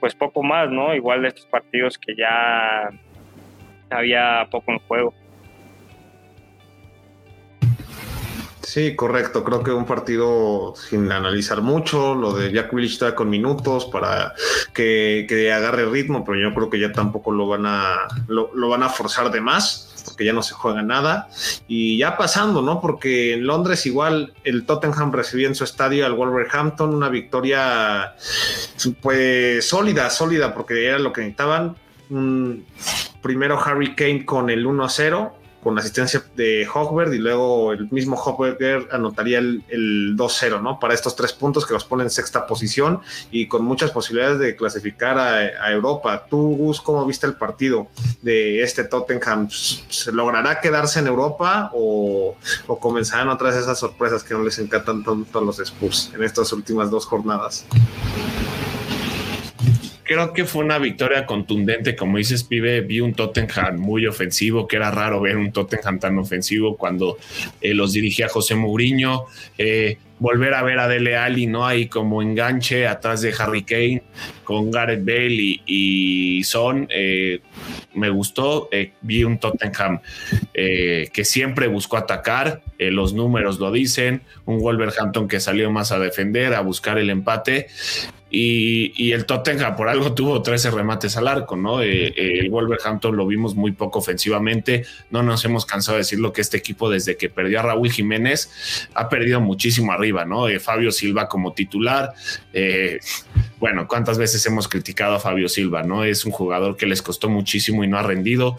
[0.00, 0.94] pues poco más, ¿no?
[0.94, 2.90] Igual de estos partidos que ya
[3.90, 5.14] había poco en juego.
[8.62, 9.44] Sí, correcto.
[9.44, 14.34] Creo que un partido sin analizar mucho, lo de Jack Willis está con minutos para
[14.74, 18.82] que, que, agarre ritmo, pero yo creo que ya tampoco lo van a lo van
[18.82, 21.28] a forzar de más porque ya no se juega nada.
[21.66, 22.80] Y ya pasando, ¿no?
[22.80, 28.14] Porque en Londres igual el Tottenham recibió en su estadio al Wolverhampton una victoria
[29.02, 31.76] pues sólida, sólida, porque era lo que necesitaban.
[32.10, 32.64] Un,
[33.22, 35.32] primero Harry Kane con el 1-0
[35.62, 40.78] con asistencia de Hogberg y luego el mismo Hogberg anotaría el, 2-0, ¿no?
[40.78, 43.00] Para estos tres puntos que los ponen en sexta posición
[43.30, 46.26] y con muchas posibilidades de clasificar a, Europa.
[46.28, 47.88] ¿Tú, Gus, cómo viste el partido
[48.22, 49.48] de este Tottenham?
[49.50, 52.36] ¿Se logrará quedarse en Europa o,
[52.66, 56.52] o comenzarán otras esas sorpresas que no les encantan tanto a los Spurs en estas
[56.52, 57.66] últimas dos jornadas?
[60.08, 61.94] Creo que fue una victoria contundente.
[61.94, 66.18] Como dices, pibe, vi un Tottenham muy ofensivo, que era raro ver un Tottenham tan
[66.18, 67.18] ofensivo cuando
[67.60, 69.26] eh, los dirigía José Mourinho.
[69.58, 71.66] Eh, volver a ver a Dele Alli, ¿no?
[71.66, 74.02] Ahí como enganche atrás de Harry Kane
[74.42, 76.88] con Gareth Bale y, Son.
[76.90, 77.40] Eh,
[77.94, 78.70] me gustó.
[79.02, 80.00] vi un Tottenham
[80.54, 82.62] que siempre buscó atacar.
[82.78, 84.22] los números lo dicen.
[84.46, 87.68] Un Wolverhampton que salió más a defender, a buscar el empate.
[88.30, 91.80] Y, el Tottenham por algo tuvo 13 remates al arco, ¿no?
[91.82, 94.84] Eh, eh, el Wolverhampton lo vimos muy poco ofensivamente.
[95.10, 98.88] No nos hemos cansado de decirlo que este equipo, desde que perdió a Raúl Jiménez,
[98.94, 100.48] ha perdido muchísimo arriba, ¿no?
[100.48, 102.12] Eh, Fabio Silva como titular.
[103.58, 106.04] bueno, ¿cuántas veces hemos criticado a Fabio Silva, ¿no?
[106.04, 108.58] Es un jugador que les costó muchísimo y no ha rendido.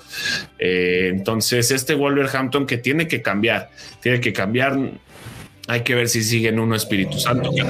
[0.58, 3.70] entonces, este Wolverhampton que tiene que cambiar,
[4.02, 4.78] tiene que cambiar
[5.70, 7.62] hay que ver si siguen uno Espíritu Santo, que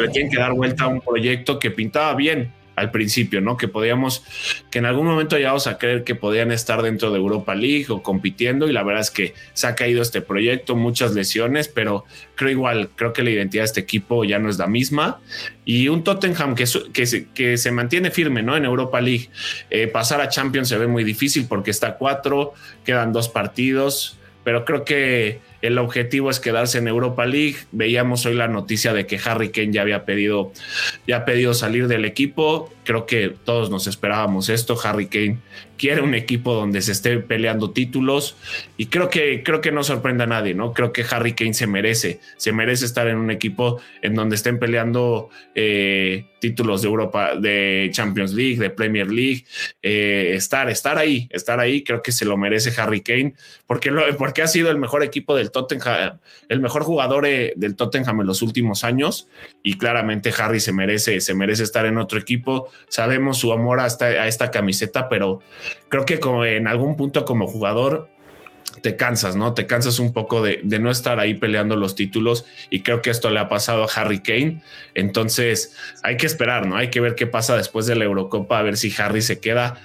[0.00, 3.58] le tienen que dar vuelta a un proyecto que pintaba bien al principio, ¿no?
[3.58, 4.24] Que podíamos,
[4.70, 8.02] que en algún momento llegamos a creer que podían estar dentro de Europa League o
[8.02, 12.50] compitiendo y la verdad es que se ha caído este proyecto, muchas lesiones, pero creo
[12.50, 15.20] igual, creo que la identidad de este equipo ya no es la misma
[15.66, 16.64] y un Tottenham que,
[16.94, 18.56] que, se, que se mantiene firme, ¿no?
[18.56, 19.28] En Europa League.
[19.68, 22.54] Eh, pasar a Champions se ve muy difícil porque está cuatro,
[22.86, 27.56] quedan dos partidos, pero creo que el objetivo es quedarse en Europa League.
[27.72, 30.52] Veíamos hoy la noticia de que Harry Kane ya había pedido,
[31.06, 32.72] ya ha pedido salir del equipo.
[32.84, 34.78] Creo que todos nos esperábamos esto.
[34.82, 35.38] Harry Kane
[35.80, 38.36] quiere un equipo donde se esté peleando títulos
[38.76, 40.74] y creo que creo que no sorprende a nadie, ¿no?
[40.74, 44.58] Creo que Harry Kane se merece, se merece estar en un equipo en donde estén
[44.58, 49.46] peleando eh, títulos de Europa, de Champions League, de Premier League,
[49.82, 51.82] eh, estar, estar ahí, estar ahí.
[51.82, 53.32] Creo que se lo merece Harry Kane
[53.66, 58.20] porque porque ha sido el mejor equipo del Tottenham, el mejor jugador eh, del Tottenham
[58.20, 59.28] en los últimos años
[59.62, 62.68] y claramente Harry se merece, se merece estar en otro equipo.
[62.88, 65.40] Sabemos su amor a esta camiseta, pero
[65.88, 68.08] creo que como en algún punto como jugador
[68.82, 69.54] te cansas, ¿no?
[69.54, 73.30] Te cansas un poco de, no estar ahí peleando los títulos y creo que esto
[73.30, 74.62] le ha pasado a Harry Kane.
[74.94, 76.76] Entonces hay que esperar, ¿no?
[76.76, 79.80] Hay que ver qué pasa después de la Eurocopa, a ver si Harry se queda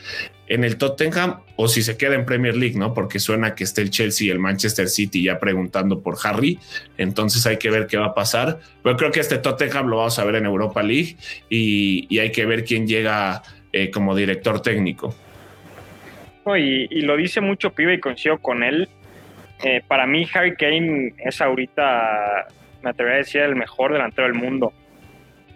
[0.47, 2.93] en el Tottenham o si se queda en Premier League, ¿no?
[2.93, 6.59] Porque suena que esté el Chelsea y el Manchester City ya preguntando por Harry,
[6.97, 8.59] entonces hay que ver qué va a pasar.
[8.83, 11.17] Pero creo que este Tottenham lo vamos a ver en Europa League
[11.49, 13.41] y, hay que ver quién llega
[13.73, 15.15] eh, como director técnico.
[16.57, 18.87] y, lo dice mucho Pibe y coincido con él.
[19.63, 22.47] Eh, para mí Harry Kane es ahorita,
[22.83, 24.73] me atrevería a decir, el mejor delantero del mundo.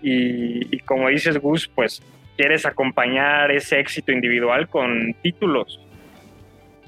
[0.01, 2.01] Y, y como dices Gus, pues
[2.39, 5.77] quieres acompañar ese éxito individual con títulos.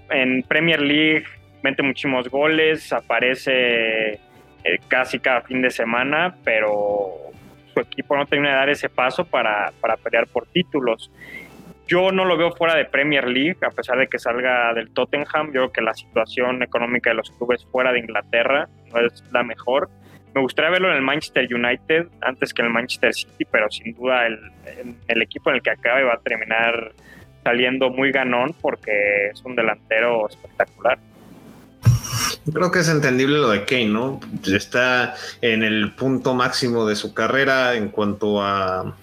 [0.10, 1.26] En Premier League
[1.62, 4.20] mete muchísimos goles, aparece eh,
[4.88, 7.16] casi cada fin de semana, pero
[7.74, 11.12] su equipo no termina de dar ese paso para, para pelear por títulos.
[11.86, 15.48] Yo no lo veo fuera de Premier League, a pesar de que salga del Tottenham.
[15.48, 19.44] Yo creo que la situación económica de los clubes fuera de Inglaterra no es la
[19.44, 19.90] mejor.
[20.34, 23.94] Me gustaría verlo en el Manchester United antes que en el Manchester City, pero sin
[23.94, 24.40] duda el,
[25.08, 26.94] el, equipo en el que acabe va a terminar
[27.44, 30.98] saliendo muy ganón porque es un delantero espectacular.
[32.52, 34.20] Creo que es entendible lo de Kane, ¿no?
[34.46, 38.96] Está en el punto máximo de su carrera en cuanto a,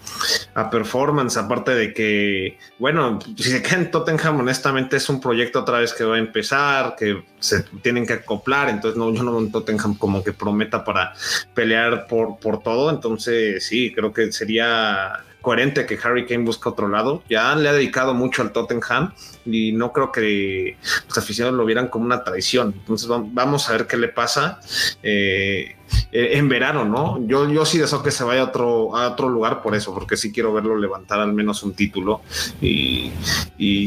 [0.71, 5.79] performance, aparte de que, bueno, si se queda en Tottenham, honestamente es un proyecto otra
[5.79, 9.41] vez que va a empezar, que se tienen que acoplar, entonces no, yo no veo
[9.41, 11.13] en Tottenham como que prometa para
[11.55, 16.89] pelear por, por todo, entonces sí, creo que sería coherente que Harry Kane busque otro
[16.89, 17.23] lado.
[17.31, 19.15] Ya le ha dedicado mucho al Tottenham
[19.47, 20.77] y no creo que
[21.07, 22.75] los aficionados lo vieran como una traición.
[22.77, 24.61] Entonces vamos a ver qué le pasa
[25.03, 25.77] eh,
[26.13, 27.27] eh, en verano, ¿no?
[27.27, 30.19] Yo, yo sí deseo que se vaya a otro, a otro lugar por eso, porque
[30.19, 32.21] sí quiero verlo levantar al menos un título
[32.61, 33.11] y,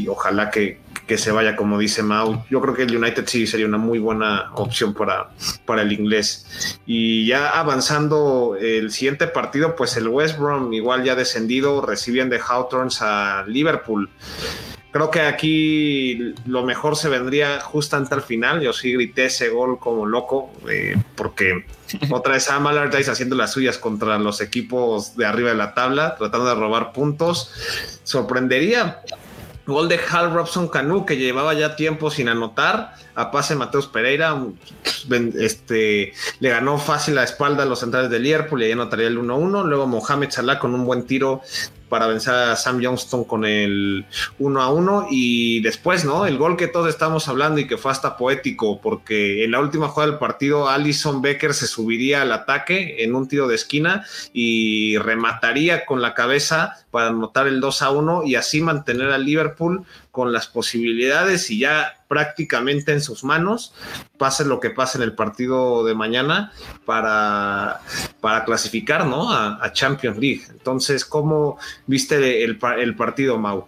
[0.08, 2.44] ojalá que, que se vaya, como dice Mau.
[2.50, 5.30] Yo creo que el United sí sería una muy buena opción para,
[5.66, 6.80] para el inglés.
[6.86, 12.40] Y ya avanzando el siguiente partido, pues el West Brom, igual ya descendido, reciben de
[12.40, 14.10] Hawthorns a Liverpool.
[14.92, 18.60] Creo que aquí lo mejor se vendría justamente al final.
[18.60, 21.66] Yo sí grité ese gol como loco, eh, porque
[22.12, 26.16] otra vez Sam Allardyce haciendo las suyas contra los equipos de arriba de la tabla,
[26.18, 27.54] tratando de robar puntos.
[28.04, 29.02] Sorprendería
[29.72, 32.94] Gol de Hal Robson Canu, que llevaba ya tiempo sin anotar.
[33.16, 34.38] A pase Mateus Pereira.
[35.40, 39.20] Este, le ganó fácil la espalda a los centrales del Liverpool y ahí anotaría el
[39.20, 39.66] 1-1.
[39.66, 41.42] Luego Mohamed Salah con un buen tiro
[41.92, 44.06] para vencer a Sam Johnston con el
[44.40, 46.26] 1 a 1 y después, ¿no?
[46.26, 49.90] El gol que todos estamos hablando y que fue hasta poético porque en la última
[49.90, 54.98] jugada del partido Alison Becker se subiría al ataque en un tiro de esquina y
[55.00, 59.86] remataría con la cabeza para anotar el 2 a 1 y así mantener al Liverpool
[60.12, 63.74] con las posibilidades y ya prácticamente en sus manos,
[64.18, 66.52] pase lo que pase en el partido de mañana
[66.86, 67.80] para,
[68.20, 69.32] para clasificar ¿no?
[69.32, 70.44] a, Champions League.
[70.50, 73.68] Entonces, ¿cómo viste el, el partido, Mau?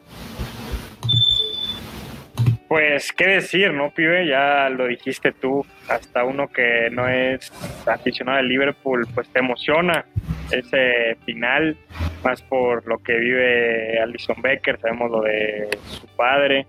[2.74, 4.26] Pues, ¿qué decir, no, pibe?
[4.26, 7.54] Ya lo dijiste tú, hasta uno que no es
[7.86, 10.06] aficionado del Liverpool, pues te emociona
[10.50, 11.78] ese final,
[12.24, 16.66] más por lo que vive Alison Becker, sabemos lo de su padre.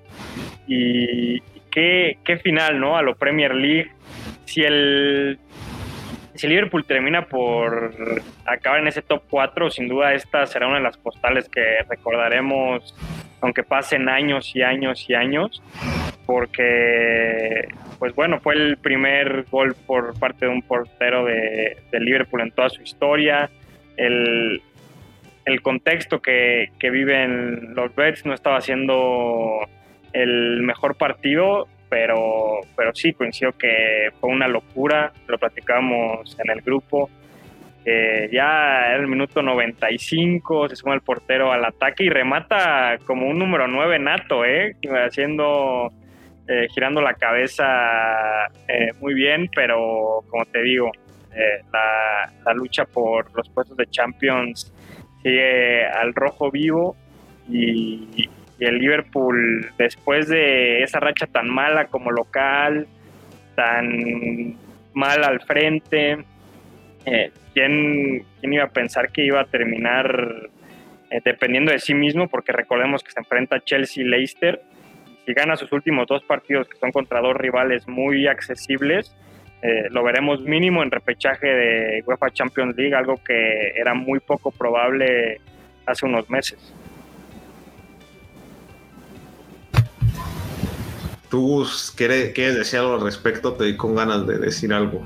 [0.67, 1.41] Y
[1.71, 2.99] qué, qué final, ¿no?
[2.99, 3.91] A lo Premier League.
[4.45, 5.39] Si el,
[6.35, 7.95] si Liverpool termina por
[8.45, 12.95] acabar en ese top 4, sin duda esta será una de las postales que recordaremos,
[13.41, 15.63] aunque pasen años y años y años,
[16.27, 17.69] porque,
[17.99, 22.51] pues bueno, fue el primer gol por parte de un portero de, de Liverpool en
[22.51, 23.51] toda su historia
[23.97, 24.63] el,
[25.63, 29.61] contexto que, que, viven los Reds no estaba siendo
[30.13, 36.61] el mejor partido, pero, pero sí, coincido que fue una locura, lo platicamos en el
[36.63, 37.11] grupo.
[37.85, 43.39] ya era el minuto 95, se suma el portero al ataque y remata como un
[43.39, 44.77] número 9 nato, ¿eh?
[45.07, 45.93] haciendo,
[46.47, 47.65] eh, girando la cabeza
[48.69, 50.91] eh, muy bien, pero como te digo,
[51.35, 54.73] eh, la, lucha por los puestos de Champions
[55.23, 56.97] sigue al rojo vivo
[57.49, 58.29] y,
[58.61, 62.87] el Liverpool después de esa racha tan mala como local,
[63.57, 64.57] tan
[64.95, 66.25] mal al frente,
[67.05, 70.49] eh, ¿quién, iba a pensar que iba a terminar
[71.25, 72.29] dependiendo de sí mismo?
[72.29, 74.63] Porque recordemos que se enfrenta a Chelsea Leicester.
[75.27, 79.15] Si gana sus últimos dos partidos, que son contra dos rivales muy accesibles,
[79.63, 84.51] eh, lo veremos mínimo en repechaje de UEFA Champions League, algo que era muy poco
[84.51, 85.41] probable
[85.87, 86.75] hace unos meses.
[91.31, 91.67] ¿Tú
[91.97, 93.55] quieres, decir algo al respecto?
[93.55, 95.05] Te di con ganas de decir algo.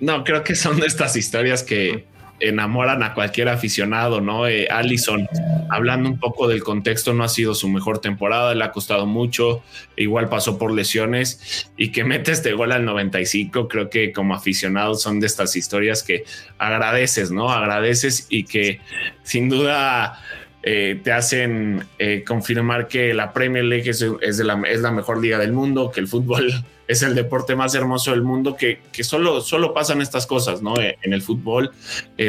[0.00, 2.06] No, creo que son de estas historias que
[2.40, 4.46] enamoran a cualquier aficionado, ¿no?
[4.48, 5.28] Eh, Allison,
[5.68, 9.62] hablando un poco del contexto, no ha sido su mejor temporada, le ha costado mucho,
[9.96, 14.94] igual pasó por lesiones y que mete este gol al 95, creo que como aficionado
[14.94, 16.24] son de estas historias que
[16.58, 17.50] agradeces, ¿no?
[17.50, 18.80] Agradeces y que
[19.22, 20.18] sin duda
[20.62, 25.38] eh, te hacen eh, confirmar que la Premier League es, la, es, la, mejor liga
[25.38, 26.52] del mundo, que el fútbol
[26.90, 30.78] es el deporte más hermoso del mundo, que, que solo, solo pasan estas cosas, ¿no?
[30.80, 31.70] Eh, en el fútbol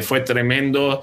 [0.03, 1.01] fue tremendo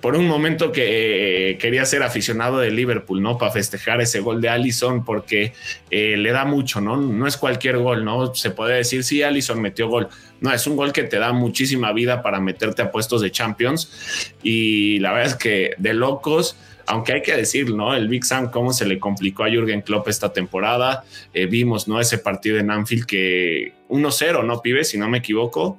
[0.00, 3.36] por un momento que quería ser aficionado de Liverpool, ¿no?
[3.36, 5.52] Para festejar ese gol de Allison, porque
[5.90, 6.96] eh, le da mucho, ¿no?
[6.96, 8.34] No es cualquier gol, ¿no?
[8.34, 10.08] Se puede decir, sí, Allison metió gol.
[10.40, 14.32] No, es un gol que te da muchísima vida para meterte a puestos de Champions.
[14.42, 16.56] Y la verdad es que de locos,
[16.90, 17.94] aunque hay que decir, ¿no?
[17.94, 21.04] El Big Sam, cómo se le complicó a Jürgen Klopp esta temporada.
[21.32, 22.00] Eh, vimos, ¿no?
[22.00, 24.82] Ese partido en Anfield que 1-0, ¿no, pibe?
[24.84, 25.78] Si no me equivoco.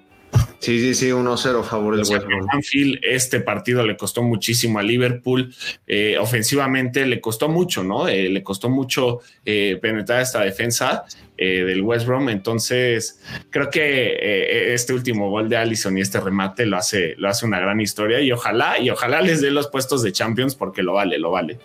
[0.59, 5.53] Sí, sí, sí, 1-0 favor del West Anfield, este partido le costó muchísimo a Liverpool.
[5.87, 8.07] Eh, ofensivamente le costó mucho, ¿no?
[8.07, 11.03] Eh, le costó mucho eh, penetrar esta defensa
[11.41, 12.29] del West Brom.
[12.29, 13.19] Entonces,
[13.49, 17.59] creo que este último gol de Allison y este remate lo hace, lo hace una
[17.59, 18.21] gran historia.
[18.21, 21.57] Y ojalá, y ojalá les dé los puestos de Champions porque lo vale, lo vale.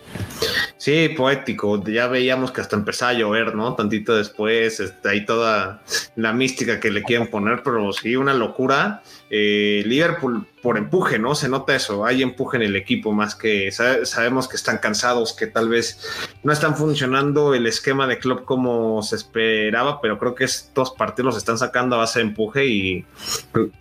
[0.77, 1.83] Sí, poético.
[1.85, 3.75] Ya veíamos que hasta empezaba a llover, ¿no?
[3.75, 5.81] Tantito después, está ahí toda
[6.15, 11.35] la mística que le quieren poner, pero sí, una locura eh, Liverpool por empuje, ¿no?
[11.35, 15.47] Se nota eso, hay empuje en el equipo más que sabemos que están cansados, que
[15.47, 15.99] tal vez
[16.43, 21.25] no están funcionando el esquema de club como se esperaba, pero creo que estos partidos
[21.33, 23.05] los están sacando a base de empuje y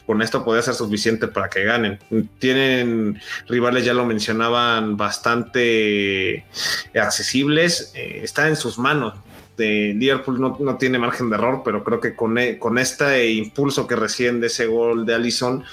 [0.07, 1.99] con esto podría ser suficiente para que ganen.
[2.39, 6.45] Tienen rivales, ya lo mencionaban, bastante
[6.95, 9.15] accesibles, eh, está en sus manos
[9.57, 13.87] de Liverpool no, tiene margen de error, pero creo que con, e, con este impulso
[13.87, 15.65] que reciben de ese gol de Allison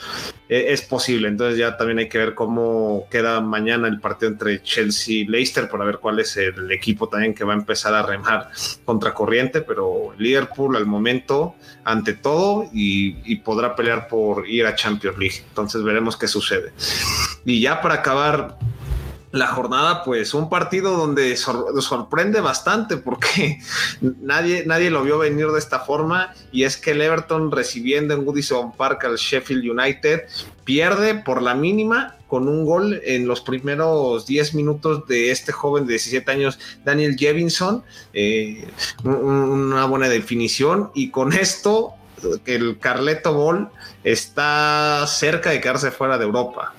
[0.48, 1.28] e, es posible.
[1.28, 5.70] Entonces ya también hay que ver cómo queda mañana el partido entre Chelsea y Leicester
[5.70, 8.50] para ver cuál es el equipo también que va a empezar a remar
[8.86, 15.18] contra corriente, pero Liverpool al momento ante todo y podrá pelear por ir a Champions
[15.18, 15.44] League.
[15.50, 16.72] Entonces veremos qué sucede.
[17.46, 18.58] Y ya para acabar
[19.34, 23.60] la jornada, pues un partido donde sorprende bastante porque
[24.22, 28.26] nadie, nadie lo vio venir de esta forma y es que el Everton recibiendo en
[28.26, 30.22] Goodison Park al Sheffield United
[30.64, 35.88] pierde por la mínima con un gol en los primeros 10 minutos de este joven
[35.88, 38.68] de 17 años, Daniel Jevinson, eh,
[39.04, 41.96] una buena definición y con esto
[42.46, 43.70] el Carleto Ball
[44.04, 46.74] está cerca de quedarse fuera de Europa.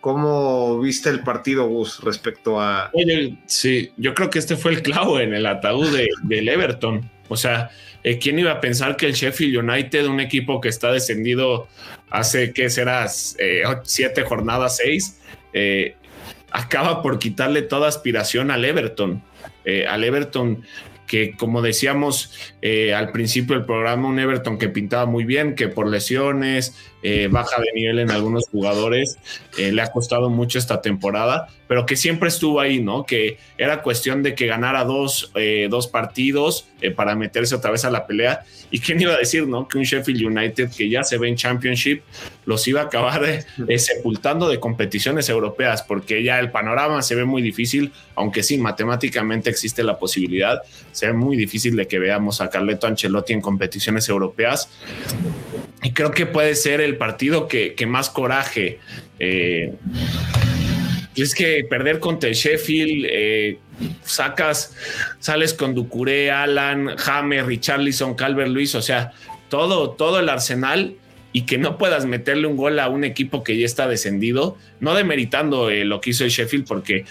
[0.00, 2.90] ¿Cómo viste el partido, Gus, respecto a...
[3.46, 7.10] sí, yo creo que este fue el clavo en el ataúd de, del Everton.
[7.28, 7.70] O sea,
[8.02, 11.68] eh, ¿quién iba a pensar que el Sheffield United, un equipo que está descendido
[12.08, 13.06] hace, ¿qué será?
[13.38, 15.20] Eh, siete jornadas, seis,
[15.52, 15.96] eh,
[16.50, 19.22] acaba por quitarle toda aspiración al Everton.
[19.88, 20.64] al Everton
[21.06, 22.32] que como decíamos
[22.96, 27.60] al principio del programa, un Everton que pintaba muy bien, que por lesiones, eh, baja
[27.60, 29.18] de nivel en algunos jugadores,
[29.56, 33.06] eh, le ha costado mucho esta temporada, pero que siempre estuvo ahí, ¿no?
[33.06, 37.90] Que era cuestión de que ganara dos, eh, dos partidos para meterse otra vez a
[37.90, 38.44] la pelea.
[38.70, 39.68] ¿Y quién iba a decir, no?
[39.68, 42.02] Que un Sheffield United que ya se ve en Championship
[42.46, 43.44] los iba a acabar
[43.76, 49.50] sepultando de competiciones europeas, porque ya el panorama se ve muy difícil, aunque sí, matemáticamente
[49.50, 54.08] existe la posibilidad, se ve muy difícil de que veamos a Carleto Ancelotti en competiciones
[54.08, 54.68] europeas.
[55.82, 58.78] Y creo que puede ser el partido que, más coraje.
[59.18, 59.72] Eh,
[61.16, 63.58] es que perder contra el Sheffield, eh,
[64.02, 64.76] sacas,
[65.18, 69.12] sales con Ducuré, Alan, James, Richarlison, Calvert Luis, o sea,
[69.48, 70.94] todo, todo el arsenal
[71.32, 74.94] y que no puedas meterle un gol a un equipo que ya está descendido, no
[74.94, 77.04] demeritando eh, lo que hizo el Sheffield, porque.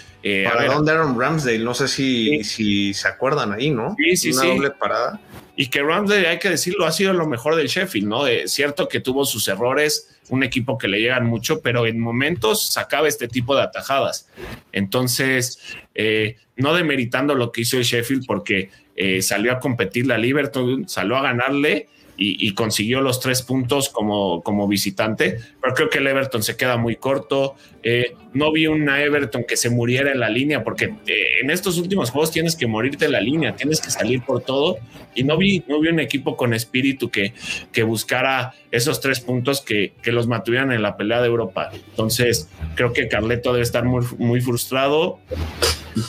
[0.44, 3.96] Para Ramsdale, no sé si, si se acuerdan ahí, ¿no?
[3.96, 5.20] Sí, sí, Una doble parada
[5.60, 8.26] y que Ramsey, hay que decirlo, ha sido lo mejor del Sheffield, ¿no?
[8.26, 12.72] Es cierto que tuvo sus errores, un equipo que le llegan mucho, pero en momentos
[12.72, 14.26] sacaba este tipo de atajadas.
[14.72, 15.58] Entonces,
[15.94, 20.84] eh, no demeritando lo que hizo el Sheffield porque eh, salió a competir la Liverpool,
[20.88, 26.06] salió a ganarle y, consiguió los tres puntos como, como visitante, pero creo que el
[26.06, 27.54] Everton se queda muy corto.
[27.82, 31.78] Eh, no vi una Everton que se muriera en la línea, porque eh, en estos
[31.78, 34.78] últimos juegos tienes que morirte en la línea, tienes que salir por todo.
[35.14, 37.32] Y no vi, no vi un equipo con espíritu que,
[37.72, 41.70] que buscara esos tres puntos que, que los mantuvieran en la pelea de Europa.
[41.72, 45.18] Entonces, creo que Carleto debe estar muy, muy frustrado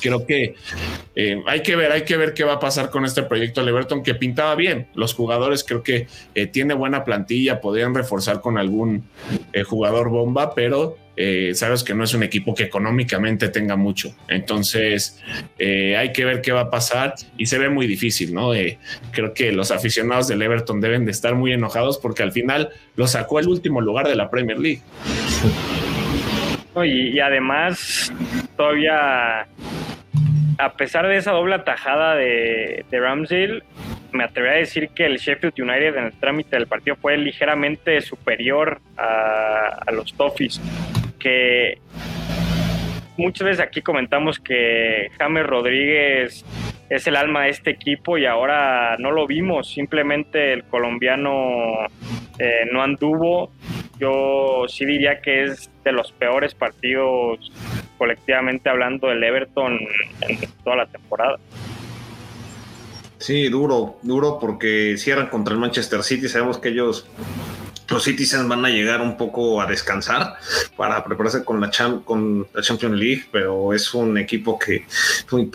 [0.02, 0.56] creo que
[1.16, 3.72] eh, hay que ver, hay que ver qué va a pasar con este proyecto de
[3.72, 4.88] Everton que pintaba bien.
[4.94, 9.10] Los jugadores creo que eh, tiene buena plantilla, podrían reforzar con algún
[9.68, 10.98] jugador bomba, pero
[11.54, 14.16] sabes que no es un equipo que económicamente tenga mucho.
[14.28, 15.22] Entonces
[15.60, 18.52] hay que ver qué va a pasar y se ve muy difícil, ¿no?
[19.12, 23.08] creo que los aficionados del Everton deben de estar muy enojados porque al final lo
[23.08, 24.82] sacó el último lugar de la Premier League.
[26.84, 28.12] y, además
[28.56, 29.48] todavía
[30.58, 33.64] a pesar de esa doble atajada de, de Ramsdale,
[34.12, 38.00] me atrevería a decir que el Sheffield United en el trámite del partido fue ligeramente
[38.02, 40.62] superior a, los Toffees,
[43.18, 46.46] muchas veces aquí comentamos que James Rodríguez
[46.90, 51.88] es el alma de este equipo y ahora no lo vimos, simplemente el colombiano
[52.38, 53.52] eh, no anduvo.
[53.98, 57.52] Yo sí diría que es de los peores partidos
[57.98, 59.80] colectivamente hablando del Everton
[60.28, 61.38] en toda la temporada.
[63.20, 66.28] Sí, duro, duro porque cierran contra el Manchester City.
[66.28, 67.08] Sabemos que ellos,
[67.92, 70.36] los Citizens, van a llegar un poco a descansar
[70.76, 71.72] para prepararse con la,
[72.06, 74.86] con la Champions League, pero es un equipo que,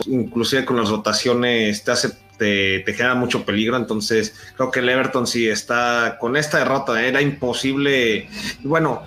[0.06, 3.76] inclusive con las rotaciones, te hace te, genera mucho peligro.
[3.76, 7.02] Entonces, creo que el Everton sí está con esta derrota.
[7.02, 8.28] Era imposible.
[8.62, 9.02] Bueno,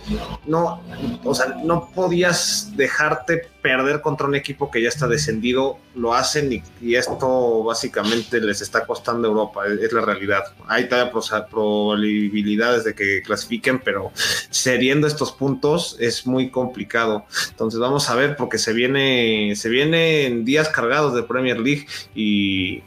[0.45, 0.81] no,
[1.23, 6.63] o sea, no podías dejarte perder contra un equipo que ya está descendido, lo hacen
[6.81, 10.43] y, esto básicamente les está costando a Europa, es, la realidad.
[10.67, 11.11] Hay todavía
[11.49, 14.11] probabilidades de que clasifiquen, pero
[14.51, 17.25] cediendo estos puntos es muy complicado.
[17.49, 22.83] Entonces vamos a ver porque se viene, se vienen días cargados de Premier League y,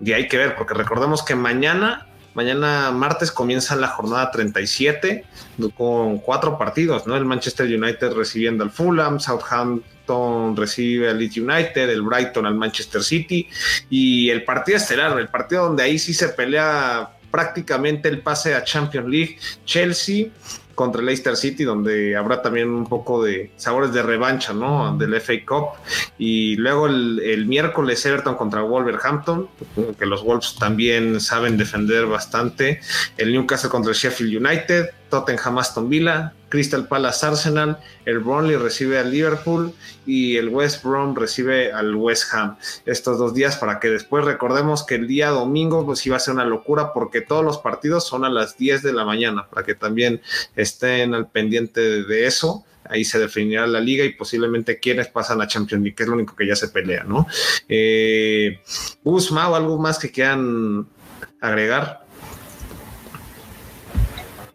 [0.00, 5.24] y hay que ver, porque recordemos que mañana Mañana martes comienza la jornada 37
[5.76, 7.16] con cuatro partidos, ¿no?
[7.16, 9.93] El Manchester United recibiendo al Fulham, Southampton
[10.56, 13.48] recibe al Leeds United, el Brighton al Manchester City
[13.90, 18.62] y el partido estelar, el partido donde ahí sí se pelea prácticamente el pase a
[18.62, 20.28] Champions League, Chelsea
[20.74, 24.96] contra el Leicester City, donde habrá también un poco de sabores de revancha, ¿no?
[24.96, 25.68] Del FA Cup.
[26.18, 29.48] Y luego el, miércoles Everton contra Wolverhampton,
[29.98, 32.80] que los Wolves también saben defender bastante.
[33.16, 38.98] El Newcastle contra el Sheffield United, Tottenham Aston Villa, Crystal Palace Arsenal, el Burnley recibe
[38.98, 39.72] al Liverpool
[40.06, 42.56] y el West Brom recibe al West Ham.
[42.86, 46.34] Estos dos días para que después recordemos que el día domingo pues iba a ser
[46.34, 49.74] una locura porque todos los partidos son a las 10 de la mañana para que
[49.74, 50.20] también
[50.56, 55.46] estén al pendiente de eso ahí se definirá la liga y posiblemente quiénes pasan a
[55.46, 57.26] Champions League, que es lo único que ya se pelea, ¿no?
[57.68, 58.60] Eh,
[59.02, 59.18] o
[59.54, 60.86] algo más que quieran
[61.40, 62.03] agregar.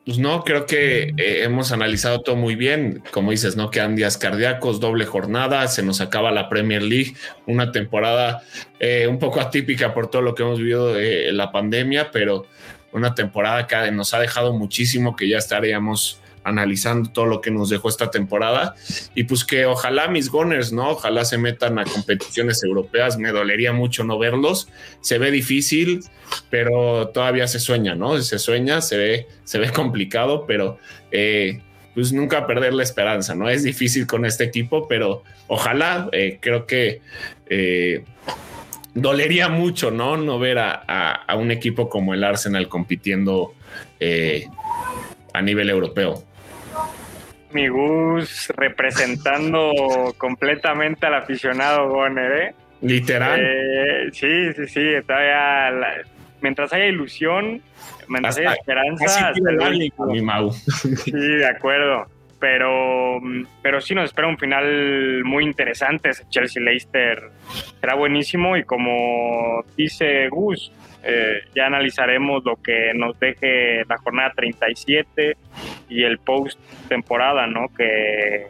[0.09, 3.03] Pues no, creo que eh, hemos analizado todo muy bien.
[3.11, 7.13] Como dices, no quedan días cardíacos, doble jornada, se nos acaba la Premier League,
[7.45, 8.41] una temporada
[8.79, 12.47] eh, un poco atípica por todo lo que hemos vivido de la pandemia, pero
[12.91, 17.69] una temporada que nos ha dejado muchísimo, que ya estaríamos analizando todo lo que nos
[17.69, 18.75] dejó esta temporada
[19.15, 20.91] y pues que ojalá mis Gunners, ¿no?
[20.91, 24.69] Ojalá se metan a competiciones europeas, me dolería mucho no verlos,
[25.01, 26.03] se ve difícil,
[26.49, 28.19] pero todavía se sueña, ¿no?
[28.21, 30.79] Se sueña, se ve, se ve complicado, pero
[31.11, 31.61] eh,
[31.93, 33.49] pues nunca perder la esperanza, ¿no?
[33.49, 37.01] Es difícil con este equipo, pero ojalá, eh, creo que...
[37.47, 38.03] Eh,
[38.95, 40.17] dolería mucho, ¿no?
[40.17, 43.53] No ver a, a, un equipo como el Arsenal compitiendo
[45.33, 46.25] a nivel europeo
[47.51, 52.53] mi Gus representando completamente al aficionado Goner, ¿eh?
[52.81, 53.39] Literal.
[53.41, 54.89] Eh, sí, sí, sí.
[55.05, 56.03] Todavía
[56.41, 57.61] mientras haya ilusión,
[58.07, 59.33] mientras haya esperanza.
[60.07, 60.51] mi Mau.
[60.51, 62.05] Sí, de acuerdo.
[62.39, 63.19] Pero,
[63.61, 66.11] pero sí nos espera un final muy interesante.
[66.29, 67.31] Chelsea Leicester
[67.81, 70.71] será buenísimo y como dice Gus,
[71.03, 75.37] eh, ya analizaremos lo que nos deje la jornada 37
[75.87, 77.67] y el post temporada, ¿no?
[77.75, 78.47] Que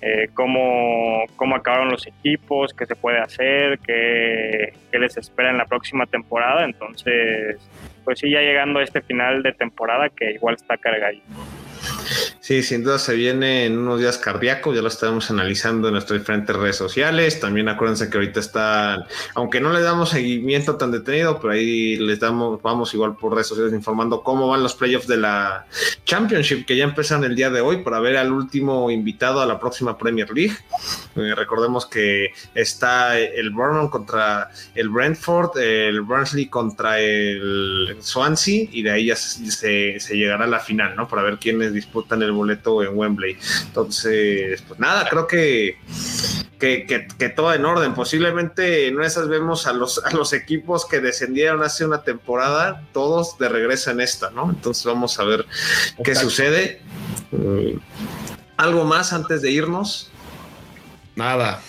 [0.00, 5.58] eh, cómo, cómo, acabaron los equipos, qué se puede hacer, qué, qué, les espera en
[5.58, 6.64] la próxima temporada.
[6.64, 7.58] Entonces,
[8.04, 11.24] pues sí, ya llegando a este final de temporada que igual está cargadito.
[12.40, 16.20] Sí, sin duda se viene en unos días cardíacos, ya lo estamos analizando en nuestras
[16.20, 17.40] diferentes redes sociales.
[17.40, 22.20] También acuérdense que ahorita está, aunque no le damos seguimiento tan detenido, pero ahí les
[22.20, 25.66] damos, vamos igual por redes sociales informando cómo van los playoffs de la
[26.04, 29.60] Championship, que ya empiezan el día de hoy para ver al último invitado a la
[29.60, 30.56] próxima Premier League.
[31.18, 38.82] Eh, recordemos que está el Bournemouth contra el Brentford, el Burnley contra el Swansea, y
[38.82, 41.08] de ahí ya se, se llegará a la final, ¿no?
[41.08, 43.36] Para ver quiénes disputan el boleto en Wembley.
[43.66, 45.78] Entonces, pues nada, creo que,
[46.58, 47.94] que, todo en orden.
[47.94, 53.38] Posiblemente en esas vemos a los, a los equipos que descendieron hace una temporada, todos
[53.38, 54.50] de regreso en esta, ¿no?
[54.50, 55.46] Entonces vamos a ver
[56.02, 56.80] qué sucede.
[57.30, 57.78] Mm,
[58.56, 60.10] ¿Algo más antes de irnos?
[61.18, 61.60] Nada.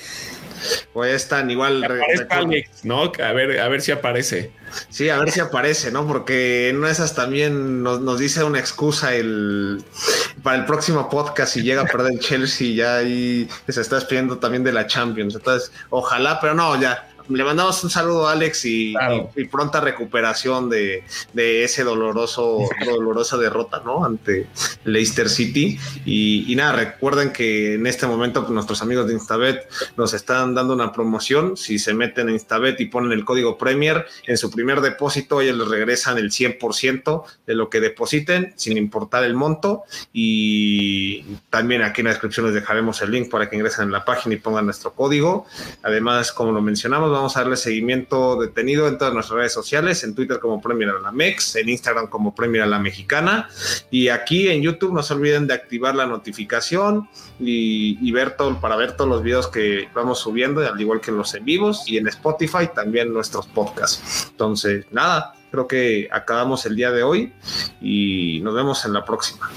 [0.93, 1.81] Pues están igual.
[2.83, 3.11] ¿no?
[3.23, 4.51] A ver, a ver si aparece.
[4.89, 6.05] Sí, a ver si aparece, ¿no?
[6.05, 9.83] Porque en esas también nos, dice una excusa el
[10.43, 14.37] para el próximo podcast si llega a perder el Chelsea ya ahí se está despidiendo
[14.37, 15.33] también de la Champions.
[15.33, 18.93] Entonces, ojalá, pero no, ya le mandamos un saludo a Alex y,
[19.51, 21.03] pronta recuperación de,
[21.35, 24.03] ese doloroso, dolorosa derrota, ¿no?
[24.03, 24.47] Ante
[24.83, 25.79] Leicester City.
[26.05, 30.91] Y, nada, recuerden que en este momento nuestros amigos de Instabet nos están dando una
[30.91, 31.55] promoción.
[31.55, 35.57] Si se meten en Instabet y ponen el código Premier, en su primer depósito ellos
[35.57, 39.83] les regresan el 100% de lo que depositen, sin importar el monto.
[40.13, 44.05] Y también aquí en la descripción les dejaremos el link para que ingresen en la
[44.05, 45.45] página y pongan nuestro código.
[45.83, 50.15] Además, como lo mencionamos, vamos a darle seguimiento detenido en todas nuestras redes sociales, en
[50.15, 53.49] Twitter como Premier a la Mex, en Instagram como Premier a la Mexicana
[53.91, 57.09] y aquí en YouTube no se olviden de activar la notificación
[57.39, 61.33] y, ver todo para ver todos los videos que vamos subiendo, al igual que los
[61.35, 64.27] en vivos y en Spotify también nuestros podcasts.
[64.31, 67.33] Entonces, nada, creo que acabamos el día de hoy
[67.81, 69.49] y nos vemos en la próxima.